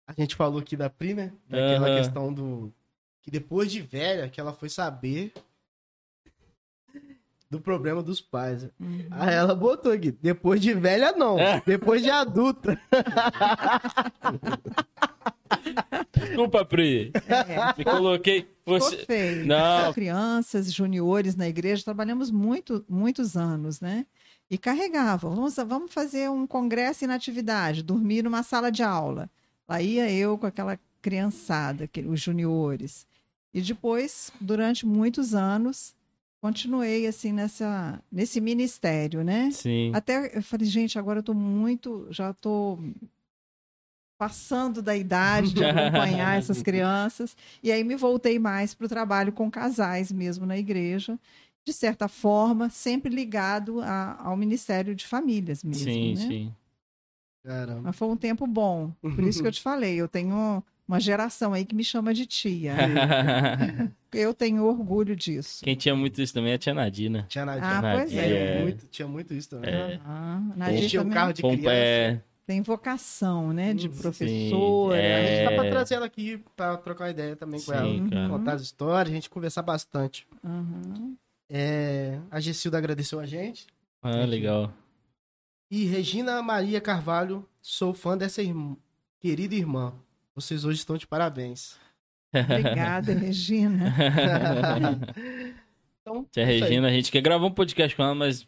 [0.07, 1.31] A gente falou aqui da Pri, né?
[1.49, 1.97] Daquela Aham.
[1.97, 2.71] questão do.
[3.21, 5.33] Que depois de velha, que ela foi saber
[7.53, 8.63] do problema dos pais.
[8.79, 9.05] Uhum.
[9.11, 12.79] Aí ela botou aqui, depois de velha não, depois de adulta.
[16.11, 17.11] Desculpa, Pri.
[17.27, 18.51] É, Me coloquei.
[18.65, 19.05] Você...
[19.05, 19.45] feio.
[19.45, 19.93] Não.
[19.93, 24.07] Crianças, juniores na igreja, trabalhamos muito, muitos anos, né?
[24.49, 25.35] E carregavam.
[25.35, 29.29] Vamos, vamos fazer um congresso em atividade, dormir numa sala de aula.
[29.69, 33.05] Lá ia eu com aquela criançada, os juniores.
[33.53, 35.93] E depois, durante muitos anos,
[36.43, 39.49] continuei assim nessa, nesse ministério, né?
[39.51, 39.91] Sim.
[39.95, 42.77] Até eu falei, gente, agora eu tô muito, já tô
[44.17, 47.37] passando da idade de acompanhar essas crianças.
[47.63, 51.17] E aí me voltei mais para o trabalho com casais mesmo na igreja,
[51.65, 55.85] de certa forma, sempre ligado a- ao Ministério de Famílias mesmo.
[55.85, 56.27] Sim, né?
[56.27, 56.53] sim.
[57.41, 57.83] Caramba.
[57.83, 58.91] Mas foi um tempo bom.
[59.01, 62.25] Por isso que eu te falei, eu tenho uma geração aí que me chama de
[62.25, 62.73] tia.
[64.17, 65.63] Eu tenho orgulho disso.
[65.63, 67.25] Quem tinha muito isso também é a Tia Nadina.
[67.29, 68.61] Tinha na Ah, Nadia, pois tinha, é.
[68.61, 69.73] muito, tinha muito isso também.
[69.73, 69.95] É.
[70.05, 70.53] Aham.
[70.55, 71.75] Nadir Enchia o carro de Pompa criança.
[71.75, 72.21] é...
[72.45, 73.73] tem vocação, né?
[73.73, 74.97] De Sim, professora.
[74.97, 75.15] é.
[75.15, 77.85] A gente tá pra trazer ela aqui pra trocar ideia também com ela.
[77.85, 78.29] Sim, cara.
[78.29, 80.27] Contar as histórias, a gente conversar bastante.
[80.43, 81.15] Aham.
[81.49, 83.67] É, a Gessilda agradeceu a gente.
[84.01, 84.73] Ah, legal.
[85.69, 88.75] E Regina Maria Carvalho, sou fã dessa irmã-
[89.19, 89.93] querida irmã.
[90.35, 91.77] Vocês hoje estão de parabéns.
[92.33, 93.93] Obrigada, Regina.
[96.03, 96.45] Então, Tia é.
[96.45, 98.45] Regina, a gente quer gravar um podcast com ela, mas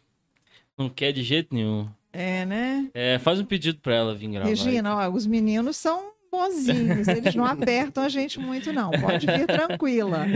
[0.76, 1.88] não quer de jeito nenhum.
[2.12, 2.90] É, né?
[2.92, 4.46] É, faz um pedido pra ela vir gravar.
[4.46, 8.90] Regina, ó, os meninos são bonzinhos, eles não apertam a gente muito, não.
[8.90, 10.26] Pode vir tranquila.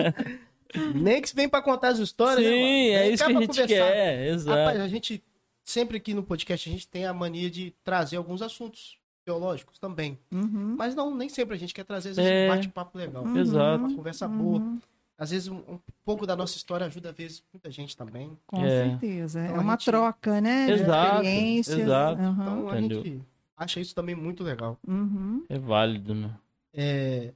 [0.94, 3.02] Nem que vem pra contar as histórias, né, Sim, mano?
[3.02, 3.66] é isso que a gente conversar.
[3.66, 4.26] quer.
[4.28, 4.58] Exato.
[4.58, 5.22] Rapaz, a gente,
[5.64, 8.96] sempre aqui no podcast, a gente tem a mania de trazer alguns assuntos
[9.28, 10.18] teológicos também.
[10.32, 12.46] Uhum, Mas não, nem sempre a gente quer trazer, às vezes, É.
[12.46, 13.24] um bate-papo legal.
[13.24, 13.36] Uhum.
[13.36, 13.84] Exato.
[13.84, 14.58] Uma conversa boa.
[14.58, 14.78] uhum,
[15.20, 18.38] Às vezes, um, um pouco da nossa história ajuda, às vezes, muita gente também.
[18.46, 18.68] com É.
[18.88, 19.44] certeza.
[19.44, 20.66] Então, é uma gente- troca, né?
[20.66, 21.78] De Exato, experiências.
[21.80, 22.22] exato.
[22.22, 23.04] Aham, Então, a Entendeu.
[23.04, 23.22] gente
[23.56, 24.78] acha isso também muito legal.
[24.86, 25.44] uhum.
[25.48, 26.30] É válido, né?
[26.72, 27.32] É...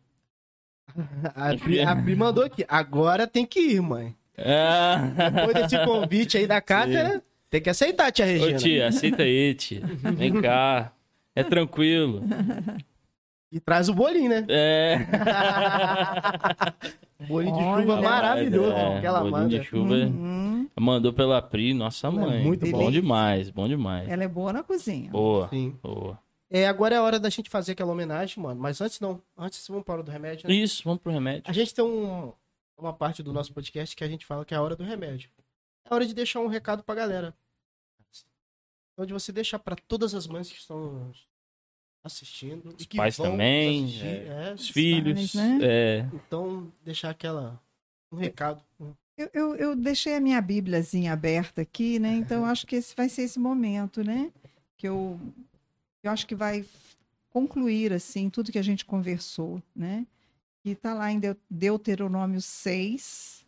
[1.35, 2.65] A Pri, a Pri mandou aqui.
[2.69, 4.15] Agora tem que ir, mãe.
[4.39, 5.31] Ah.
[5.31, 8.57] Depois desse convite aí da cátedra, tem que aceitar, tia Regina.
[8.57, 9.83] Ô, tia, aceita aí, tia.
[10.17, 10.93] Vem cá.
[11.35, 12.23] É tranquilo.
[13.51, 14.45] E traz o bolinho, né?
[14.49, 14.99] É.
[17.27, 17.83] bolinho de Olha.
[17.83, 19.59] chuva maravilhoso É, que ela bolinho manda.
[19.59, 19.95] de chuva.
[19.95, 20.69] Uhum.
[20.81, 22.43] Mandou pela Pri, nossa Ela é mãe.
[22.45, 22.93] muito bom boa.
[22.93, 24.09] demais, bom demais.
[24.09, 25.11] Ela é boa na cozinha.
[25.11, 25.77] Boa, Sim.
[25.83, 26.19] boa.
[26.51, 28.61] É, agora é a hora da gente fazer aquela homenagem, mano.
[28.61, 29.21] Mas antes não.
[29.39, 30.49] Antes vamos para o do remédio.
[30.49, 30.55] Né?
[30.55, 31.45] Isso, vamos pro remédio.
[31.47, 32.33] A gente tem um,
[32.77, 35.31] uma parte do nosso podcast que a gente fala que é a hora do remédio.
[35.91, 37.35] É hora de deixar um recado pra galera.
[38.97, 41.11] Onde você deixar para todas as mães que estão
[42.05, 42.75] assistindo.
[42.79, 45.33] Os pais também, assistir, é, é, os filhos.
[45.33, 45.59] Pais, né?
[45.63, 46.09] é.
[46.13, 47.61] Então, deixar aquela.
[48.11, 48.63] um recado.
[49.17, 52.15] Eu, eu, eu, deixei a minha bíbliazinha aberta aqui, né?
[52.15, 54.33] Então, acho que esse vai ser esse momento, né?
[54.77, 55.21] Que eu
[56.03, 56.65] eu acho que vai
[57.31, 60.07] concluir assim tudo que a gente conversou, né?
[60.65, 61.21] E está lá em
[61.51, 63.47] Deuteronômio 6,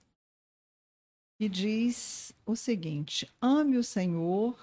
[1.37, 4.57] que diz o seguinte: Ame o Senhor,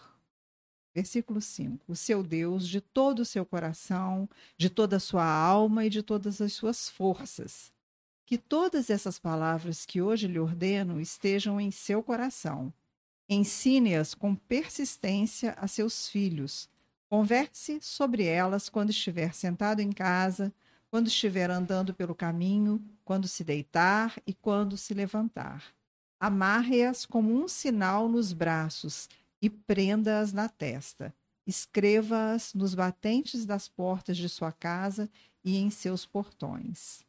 [0.93, 5.85] versículo 5, o seu Deus de todo o seu coração, de toda a sua alma
[5.85, 7.71] e de todas as suas forças.
[8.25, 12.73] Que todas essas palavras que hoje lhe ordeno estejam em seu coração.
[13.29, 16.69] Ensine-as com persistência a seus filhos
[17.11, 20.53] Converse sobre elas quando estiver sentado em casa,
[20.89, 25.61] quando estiver andando pelo caminho, quando se deitar e quando se levantar.
[26.17, 29.09] Amarre-as como um sinal nos braços
[29.41, 31.13] e prenda-as na testa.
[31.45, 35.09] Escreva-as nos batentes das portas de sua casa
[35.43, 37.03] e em seus portões.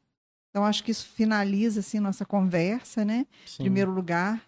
[0.50, 3.26] Então, acho que isso finaliza assim nossa conversa, né?
[3.46, 3.62] Sim.
[3.62, 4.42] Em primeiro lugar,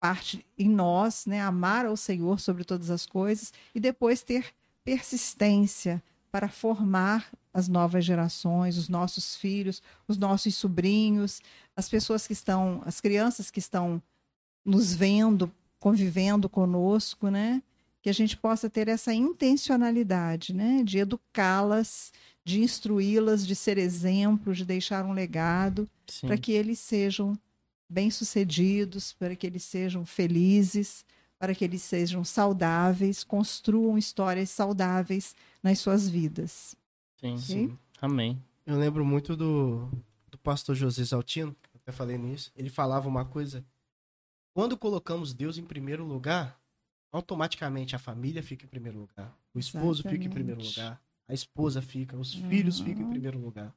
[0.00, 1.40] parte em nós, né?
[1.40, 4.46] Amar ao Senhor sobre todas as coisas e depois ter
[4.84, 11.40] persistência para formar as novas gerações, os nossos filhos, os nossos sobrinhos,
[11.74, 14.02] as pessoas que estão, as crianças que estão
[14.64, 17.62] nos vendo, convivendo conosco, né?
[18.00, 20.82] Que a gente possa ter essa intencionalidade, né?
[20.84, 22.12] De educá-las,
[22.44, 25.88] de instruí-las, de ser exemplo, de deixar um legado,
[26.22, 27.38] para que eles sejam
[27.88, 31.04] bem-sucedidos, para que eles sejam felizes,
[31.38, 36.74] para que eles sejam saudáveis, construam histórias saudáveis nas suas vidas.
[37.20, 37.38] Sim, okay?
[37.38, 37.78] sim.
[38.00, 38.42] Amém.
[38.66, 39.88] Eu lembro muito do,
[40.30, 42.52] do pastor José Saltino, até falei nisso.
[42.56, 43.64] Ele falava uma coisa.
[44.58, 46.58] Quando colocamos Deus em primeiro lugar,
[47.12, 49.32] automaticamente a família fica em primeiro lugar.
[49.54, 50.18] O esposo Exatamente.
[50.18, 51.00] fica em primeiro lugar.
[51.28, 52.48] A esposa fica, os uhum.
[52.48, 53.72] filhos ficam em primeiro lugar.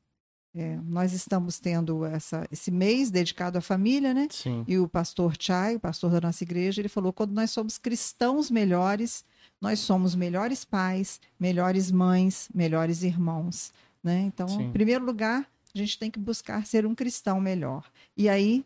[0.55, 4.27] É, nós estamos tendo essa, esse mês dedicado à família, né?
[4.31, 4.65] Sim.
[4.67, 8.49] E o pastor Chay, o pastor da nossa igreja, ele falou: quando nós somos cristãos
[8.49, 9.23] melhores,
[9.61, 13.71] nós somos melhores pais, melhores mães, melhores irmãos.
[14.03, 14.21] Né?
[14.21, 14.63] Então, Sim.
[14.63, 17.87] em primeiro lugar, a gente tem que buscar ser um cristão melhor.
[18.17, 18.65] E aí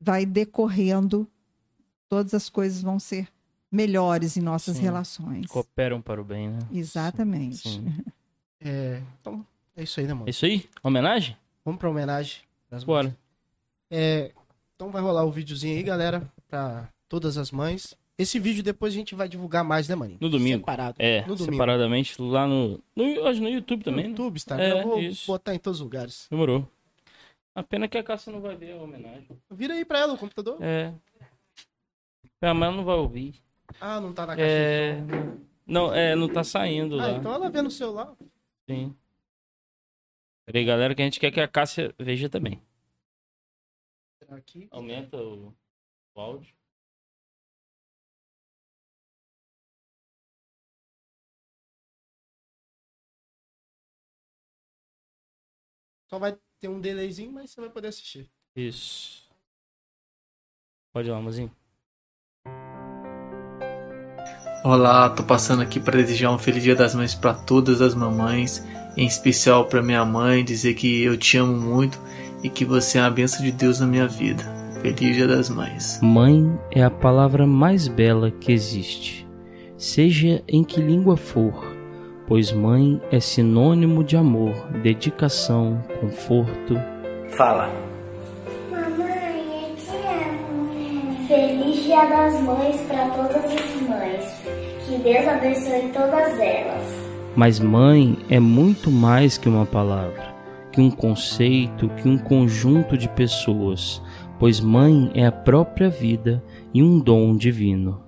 [0.00, 1.26] vai decorrendo,
[2.08, 3.28] todas as coisas vão ser
[3.70, 4.82] melhores em nossas Sim.
[4.82, 5.46] relações.
[5.46, 6.58] Cooperam para o bem, né?
[6.72, 7.68] Exatamente.
[7.68, 7.86] Sim.
[8.62, 10.26] É, então, é isso aí, né, mano?
[10.26, 10.68] É isso aí?
[10.82, 11.34] Homenagem?
[11.64, 12.42] Vamos pra homenagem.
[12.84, 13.16] Bora.
[13.90, 14.32] É,
[14.76, 17.96] então vai rolar o videozinho aí, galera, pra todas as mães.
[18.18, 20.18] Esse vídeo depois a gente vai divulgar mais, né, maninho?
[20.20, 20.58] No domingo.
[20.58, 20.96] Separado.
[20.98, 21.52] É, no domingo.
[21.52, 23.04] separadamente lá no, no.
[23.22, 24.64] Hoje no YouTube também, no YouTube, Instagram.
[24.64, 25.26] É, eu vou isso.
[25.26, 26.26] botar em todos os lugares.
[26.30, 26.68] Demorou.
[27.60, 29.38] A pena que a Cássia não vai ver a homenagem.
[29.50, 30.56] Vira aí pra ela o computador.
[30.62, 30.94] É.
[32.40, 33.34] A mãe não vai ouvir.
[33.78, 34.50] Ah, não tá na caixa.
[34.50, 34.96] É...
[35.66, 37.10] Não, é, não tá saindo ah, lá.
[37.12, 38.16] então ela vê no celular.
[38.66, 38.96] Sim.
[40.46, 42.62] Peraí, galera, que a gente quer que a Cássia veja também.
[44.30, 44.66] Aqui.
[44.70, 45.54] Aumenta o,
[46.14, 46.54] o áudio.
[56.08, 58.28] Só vai ter um delayzinho, mas você vai poder assistir.
[58.54, 59.28] Isso.
[60.92, 61.50] Pode ir lá, mozinho.
[64.62, 68.62] Olá, tô passando aqui para desejar um feliz Dia das Mães para todas as mamães
[68.94, 71.98] em especial para minha mãe, dizer que eu te amo muito
[72.42, 74.42] e que você é a benção de Deus na minha vida.
[74.82, 75.98] Feliz Dia das Mães.
[76.02, 79.26] Mãe é a palavra mais bela que existe,
[79.78, 81.69] seja em que língua for,
[82.30, 84.54] pois mãe é sinônimo de amor,
[84.84, 86.80] dedicação, conforto.
[87.30, 87.68] Fala.
[88.70, 91.26] Mamãe, eu te amo.
[91.26, 94.42] Feliz Dia das Mães para todas as mães.
[94.86, 97.10] Que Deus abençoe todas elas.
[97.34, 100.32] Mas mãe é muito mais que uma palavra,
[100.70, 104.00] que um conceito, que um conjunto de pessoas,
[104.38, 106.40] pois mãe é a própria vida
[106.72, 108.00] e um dom divino.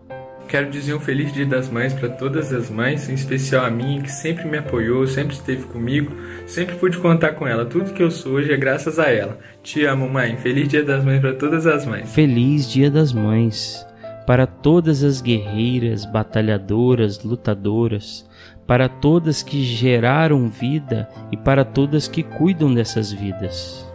[0.48, 4.02] Quero dizer um feliz Dia das Mães para todas as mães, em especial a minha,
[4.02, 6.14] que sempre me apoiou, sempre esteve comigo,
[6.46, 7.64] sempre pude contar com ela.
[7.64, 9.38] Tudo que eu sou hoje é graças a ela.
[9.62, 10.36] Te amo, mãe.
[10.36, 12.12] Feliz Dia das Mães para todas as mães.
[12.12, 13.86] Feliz Dia das Mães
[14.26, 18.28] para todas as guerreiras, batalhadoras, lutadoras,
[18.66, 23.86] para todas que geraram vida e para todas que cuidam dessas vidas.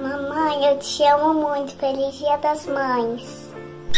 [0.00, 1.76] Mamãe, eu te amo muito.
[1.76, 3.47] Feliz Dia das Mães.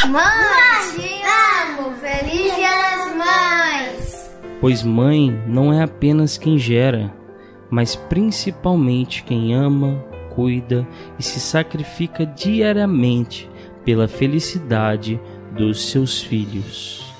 [0.09, 1.93] Mãe, te amo.
[1.97, 4.30] Feliz Dia das Mães.
[4.61, 7.12] Pois mãe não é apenas quem gera,
[7.70, 10.86] mas principalmente quem ama, cuida
[11.18, 13.49] e se sacrifica diariamente
[13.84, 15.20] pela felicidade
[15.53, 17.12] dos seus filhos.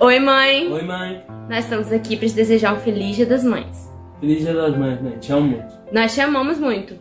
[0.00, 0.72] Oi, mãe!
[0.72, 1.24] Oi, mãe!
[1.48, 3.90] Nós estamos aqui para te desejar um Feliz Dia das Mães.
[4.20, 5.18] Feliz Dia das Mães, mãe.
[5.18, 5.74] Te amo muito.
[5.92, 6.94] Nós te amamos muito.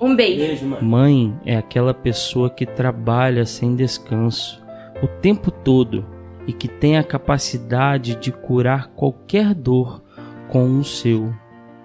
[0.00, 0.38] Um beijo.
[0.38, 0.82] Beijo, mãe.
[0.82, 4.62] Mãe é aquela pessoa que trabalha sem descanso
[5.02, 6.04] o tempo todo
[6.46, 10.02] e que tem a capacidade de curar qualquer dor
[10.48, 11.34] com o seu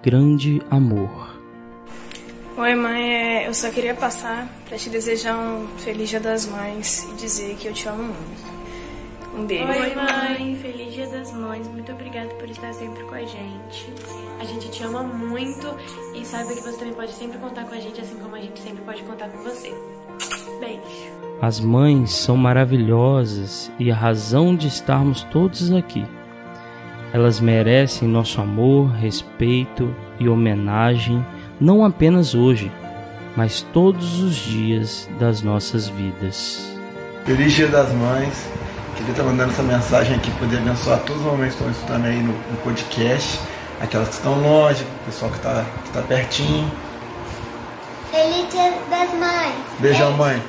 [0.03, 1.39] grande amor.
[2.57, 3.13] Oi, mãe.
[3.13, 7.55] É, eu só queria passar para te desejar um feliz Dia das Mães e dizer
[7.55, 8.51] que eu te amo muito.
[9.35, 9.65] Um beijo.
[9.65, 10.55] Oi, mãe.
[10.61, 11.67] Feliz Dia das Mães.
[11.67, 13.93] Muito obrigada por estar sempre com a gente.
[14.41, 15.67] A gente te ama muito
[16.15, 18.59] e saiba que você também pode sempre contar com a gente, assim como a gente
[18.59, 19.71] sempre pode contar com você.
[20.59, 20.81] Beijo.
[21.39, 26.03] As mães são maravilhosas e a razão de estarmos todos aqui.
[27.13, 31.23] Elas merecem nosso amor, respeito e homenagem,
[31.59, 32.71] não apenas hoje,
[33.37, 36.67] mas todos os dias das nossas vidas.
[37.25, 38.49] Feliz Dia das Mães.
[38.97, 42.23] Queria estar mandando essa mensagem aqui, poder abençoar todos os homens que estão escutando aí
[42.23, 43.39] no, no podcast,
[43.81, 46.71] aquelas que estão longe, o pessoal que está que tá pertinho.
[48.11, 49.55] Feliz Dia das Mães.
[49.79, 50.41] Beijão, mãe.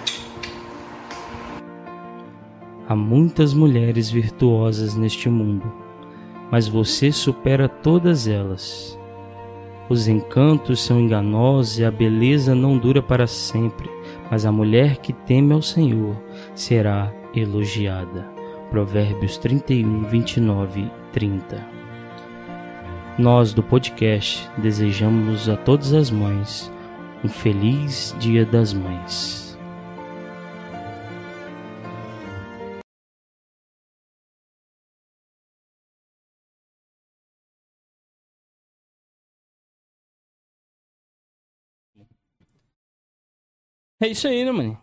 [2.88, 5.72] Há muitas mulheres virtuosas neste mundo,
[6.50, 8.98] mas você supera todas elas.
[9.88, 13.90] Os encantos são enganosos e a beleza não dura para sempre,
[14.30, 16.16] mas a mulher que teme ao Senhor
[16.54, 18.30] será elogiada.
[18.70, 21.81] Provérbios 31, 29 e 30.
[23.18, 26.72] Nós do podcast desejamos a todas as mães
[27.22, 29.56] um feliz Dia das Mães.
[44.00, 44.78] É isso aí, né, mãe?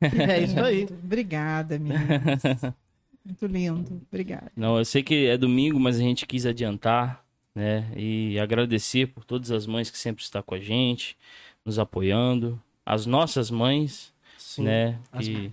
[0.28, 0.84] É isso aí.
[0.84, 2.42] Obrigada, meninas.
[3.24, 4.02] Muito lindo.
[4.12, 4.52] Obrigada.
[4.54, 7.23] Não, eu sei que é domingo, mas a gente quis adiantar,
[7.54, 7.90] né?
[7.96, 11.16] E agradecer por todas as mães que sempre estão com a gente,
[11.64, 12.60] nos apoiando.
[12.84, 15.00] As nossas mães, Sim, né?
[15.12, 15.52] as Que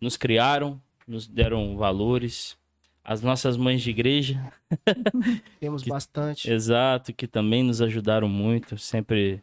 [0.00, 2.56] nos criaram, nos deram valores.
[3.04, 4.52] As nossas mães de igreja,
[5.58, 6.48] Temos bastante.
[6.48, 9.42] exato, que também nos ajudaram muito, sempre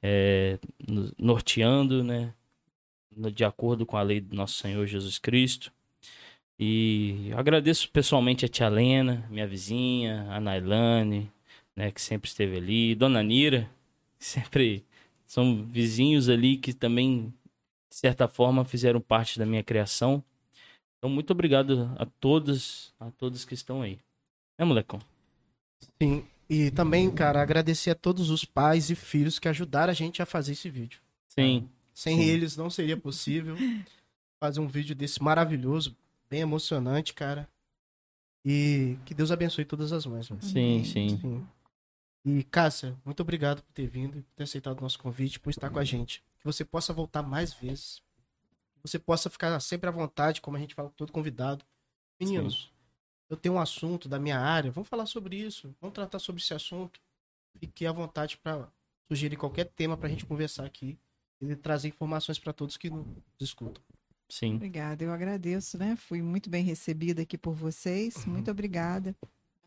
[0.00, 2.32] é, nos norteando, né?
[3.32, 5.72] De acordo com a lei do nosso Senhor Jesus Cristo.
[6.62, 11.32] E agradeço pessoalmente a tia Lena, minha vizinha, a Nailane,
[11.74, 13.62] né, que sempre esteve ali, Dona Nira,
[14.18, 14.84] que sempre
[15.26, 17.32] são vizinhos ali que também,
[17.88, 20.22] de certa forma, fizeram parte da minha criação.
[20.98, 23.98] Então, muito obrigado a todos, a todos que estão aí.
[24.58, 25.00] Né, molecão?
[26.02, 26.26] Sim.
[26.46, 30.26] E também, cara, agradecer a todos os pais e filhos que ajudaram a gente a
[30.26, 31.00] fazer esse vídeo.
[31.28, 31.66] Sim.
[31.94, 32.24] Sem Sim.
[32.24, 33.56] eles não seria possível
[34.38, 35.96] fazer um vídeo desse maravilhoso,
[36.30, 37.48] bem emocionante, cara.
[38.44, 40.30] E que Deus abençoe todas as mães.
[40.30, 40.42] mano.
[40.42, 41.18] Sim, sim.
[41.18, 41.46] Sim.
[42.24, 45.70] E, Cássia, muito obrigado por ter vindo, por ter aceitado o nosso convite, por estar
[45.70, 46.22] com a gente.
[46.38, 48.02] Que você possa voltar mais vezes.
[48.74, 51.64] Que você possa ficar sempre à vontade, como a gente fala com todo convidado.
[52.18, 52.70] Meninos,
[53.28, 56.52] eu tenho um assunto da minha área, vamos falar sobre isso, vamos tratar sobre esse
[56.52, 57.00] assunto.
[57.58, 58.68] Fique à vontade para
[59.08, 60.98] sugerir qualquer tema para a gente conversar aqui
[61.40, 63.06] e trazer informações para todos que nos
[63.40, 63.82] escutam.
[64.30, 64.54] Sim.
[64.54, 65.96] Obrigada, eu agradeço, né?
[65.96, 68.24] Fui muito bem recebida aqui por vocês.
[68.24, 69.14] Muito obrigada.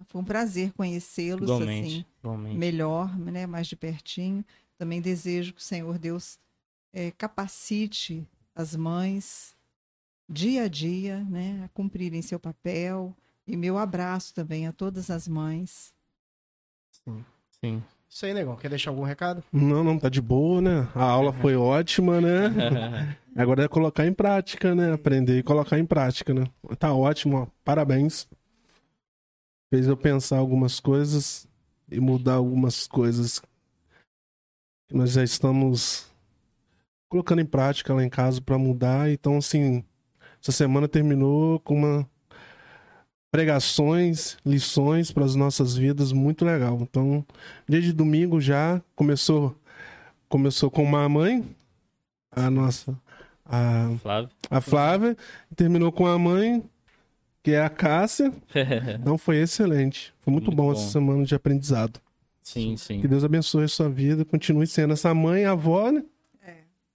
[0.08, 2.58] Foi um prazer conhecê-los assim, igualmente.
[2.58, 3.46] melhor, né?
[3.46, 4.44] Mais de pertinho.
[4.78, 6.40] Também desejo que o Senhor Deus
[6.92, 9.56] eh, capacite as mães
[10.28, 11.64] dia a dia, né?
[11.64, 13.16] A cumprirem seu papel.
[13.46, 15.94] E meu abraço também a todas as mães.
[17.60, 17.84] Sim.
[18.14, 18.56] Isso aí, negão.
[18.56, 19.44] Quer deixar algum recado?
[19.52, 20.88] Não, não, tá de boa, né?
[20.94, 23.18] A aula foi ótima, né?
[23.36, 24.94] Agora é colocar em prática, né?
[24.94, 26.44] Aprender e colocar em prática, né?
[26.78, 27.48] Tá ótimo, ó.
[27.66, 28.30] parabéns.
[29.74, 31.48] Fez eu pensar algumas coisas
[31.90, 33.40] e mudar algumas coisas
[34.88, 36.08] que nós já estamos
[37.10, 39.10] colocando em prática lá em casa para mudar.
[39.10, 39.84] Então, assim,
[40.40, 42.08] essa semana terminou com uma
[43.34, 46.78] pregações, lições para as nossas vidas muito legal.
[46.84, 47.26] Então,
[47.68, 49.58] dia de domingo já começou
[50.30, 51.44] começou com uma mãe,
[52.32, 52.96] a nossa
[53.44, 54.30] a, Flávio.
[54.52, 55.18] a Flávia,
[55.52, 56.64] e terminou com a mãe,
[57.42, 58.32] que é a Cássia.
[59.02, 60.14] Então foi excelente.
[60.20, 60.72] Foi muito, Muito bom, bom.
[60.74, 62.00] essa semana de aprendizado.
[62.44, 63.02] sim, sim.
[63.02, 66.04] Que Deus abençoe a sua vida, continue sendo essa mãe, avó, né?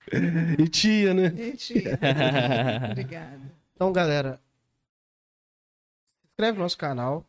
[0.57, 1.33] E tia, né?
[1.37, 1.83] Gente,
[2.93, 3.41] obrigada.
[3.75, 4.41] Então, galera,
[6.39, 7.27] inscreve no nosso canal,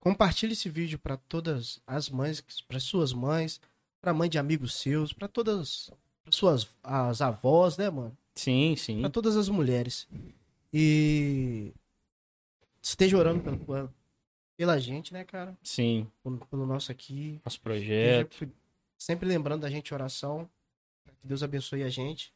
[0.00, 3.60] compartilhe esse vídeo para todas as mães, para suas mães,
[4.00, 5.92] para mãe de amigos seus, para todas
[6.26, 8.16] as suas as avós, né, mano?
[8.34, 9.02] Sim, sim.
[9.02, 10.08] Para todas as mulheres.
[10.72, 11.72] E
[12.82, 13.94] esteja orando pela,
[14.56, 15.56] pela gente, né, cara?
[15.62, 16.10] Sim.
[16.24, 17.40] Pelo, pelo nosso aqui.
[17.44, 18.32] Nosso projeto.
[18.32, 18.52] Esteja
[18.98, 20.50] sempre lembrando da gente oração.
[21.20, 22.34] Que Deus abençoe a gente.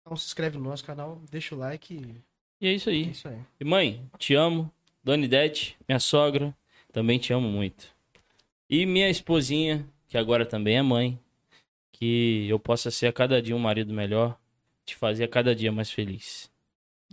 [0.00, 2.22] Então se inscreve no nosso canal, deixa o like.
[2.60, 3.02] E é isso aí.
[3.02, 3.40] É isso aí.
[3.58, 4.72] E mãe, te amo.
[5.06, 6.52] Dona Idete, minha sogra,
[6.92, 7.94] também te amo muito.
[8.68, 11.16] E minha esposinha, que agora também é mãe,
[11.92, 14.36] que eu possa ser a cada dia um marido melhor,
[14.84, 16.50] te fazer a cada dia mais feliz.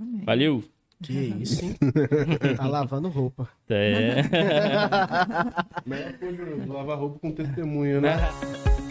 [0.02, 0.24] Amém.
[0.26, 0.64] Valeu!
[1.04, 1.76] Que isso, hein?
[2.58, 3.48] tá lavando roupa.
[3.70, 4.24] É.
[5.86, 8.18] Melhor coisa, lavar roupa com testemunha, né?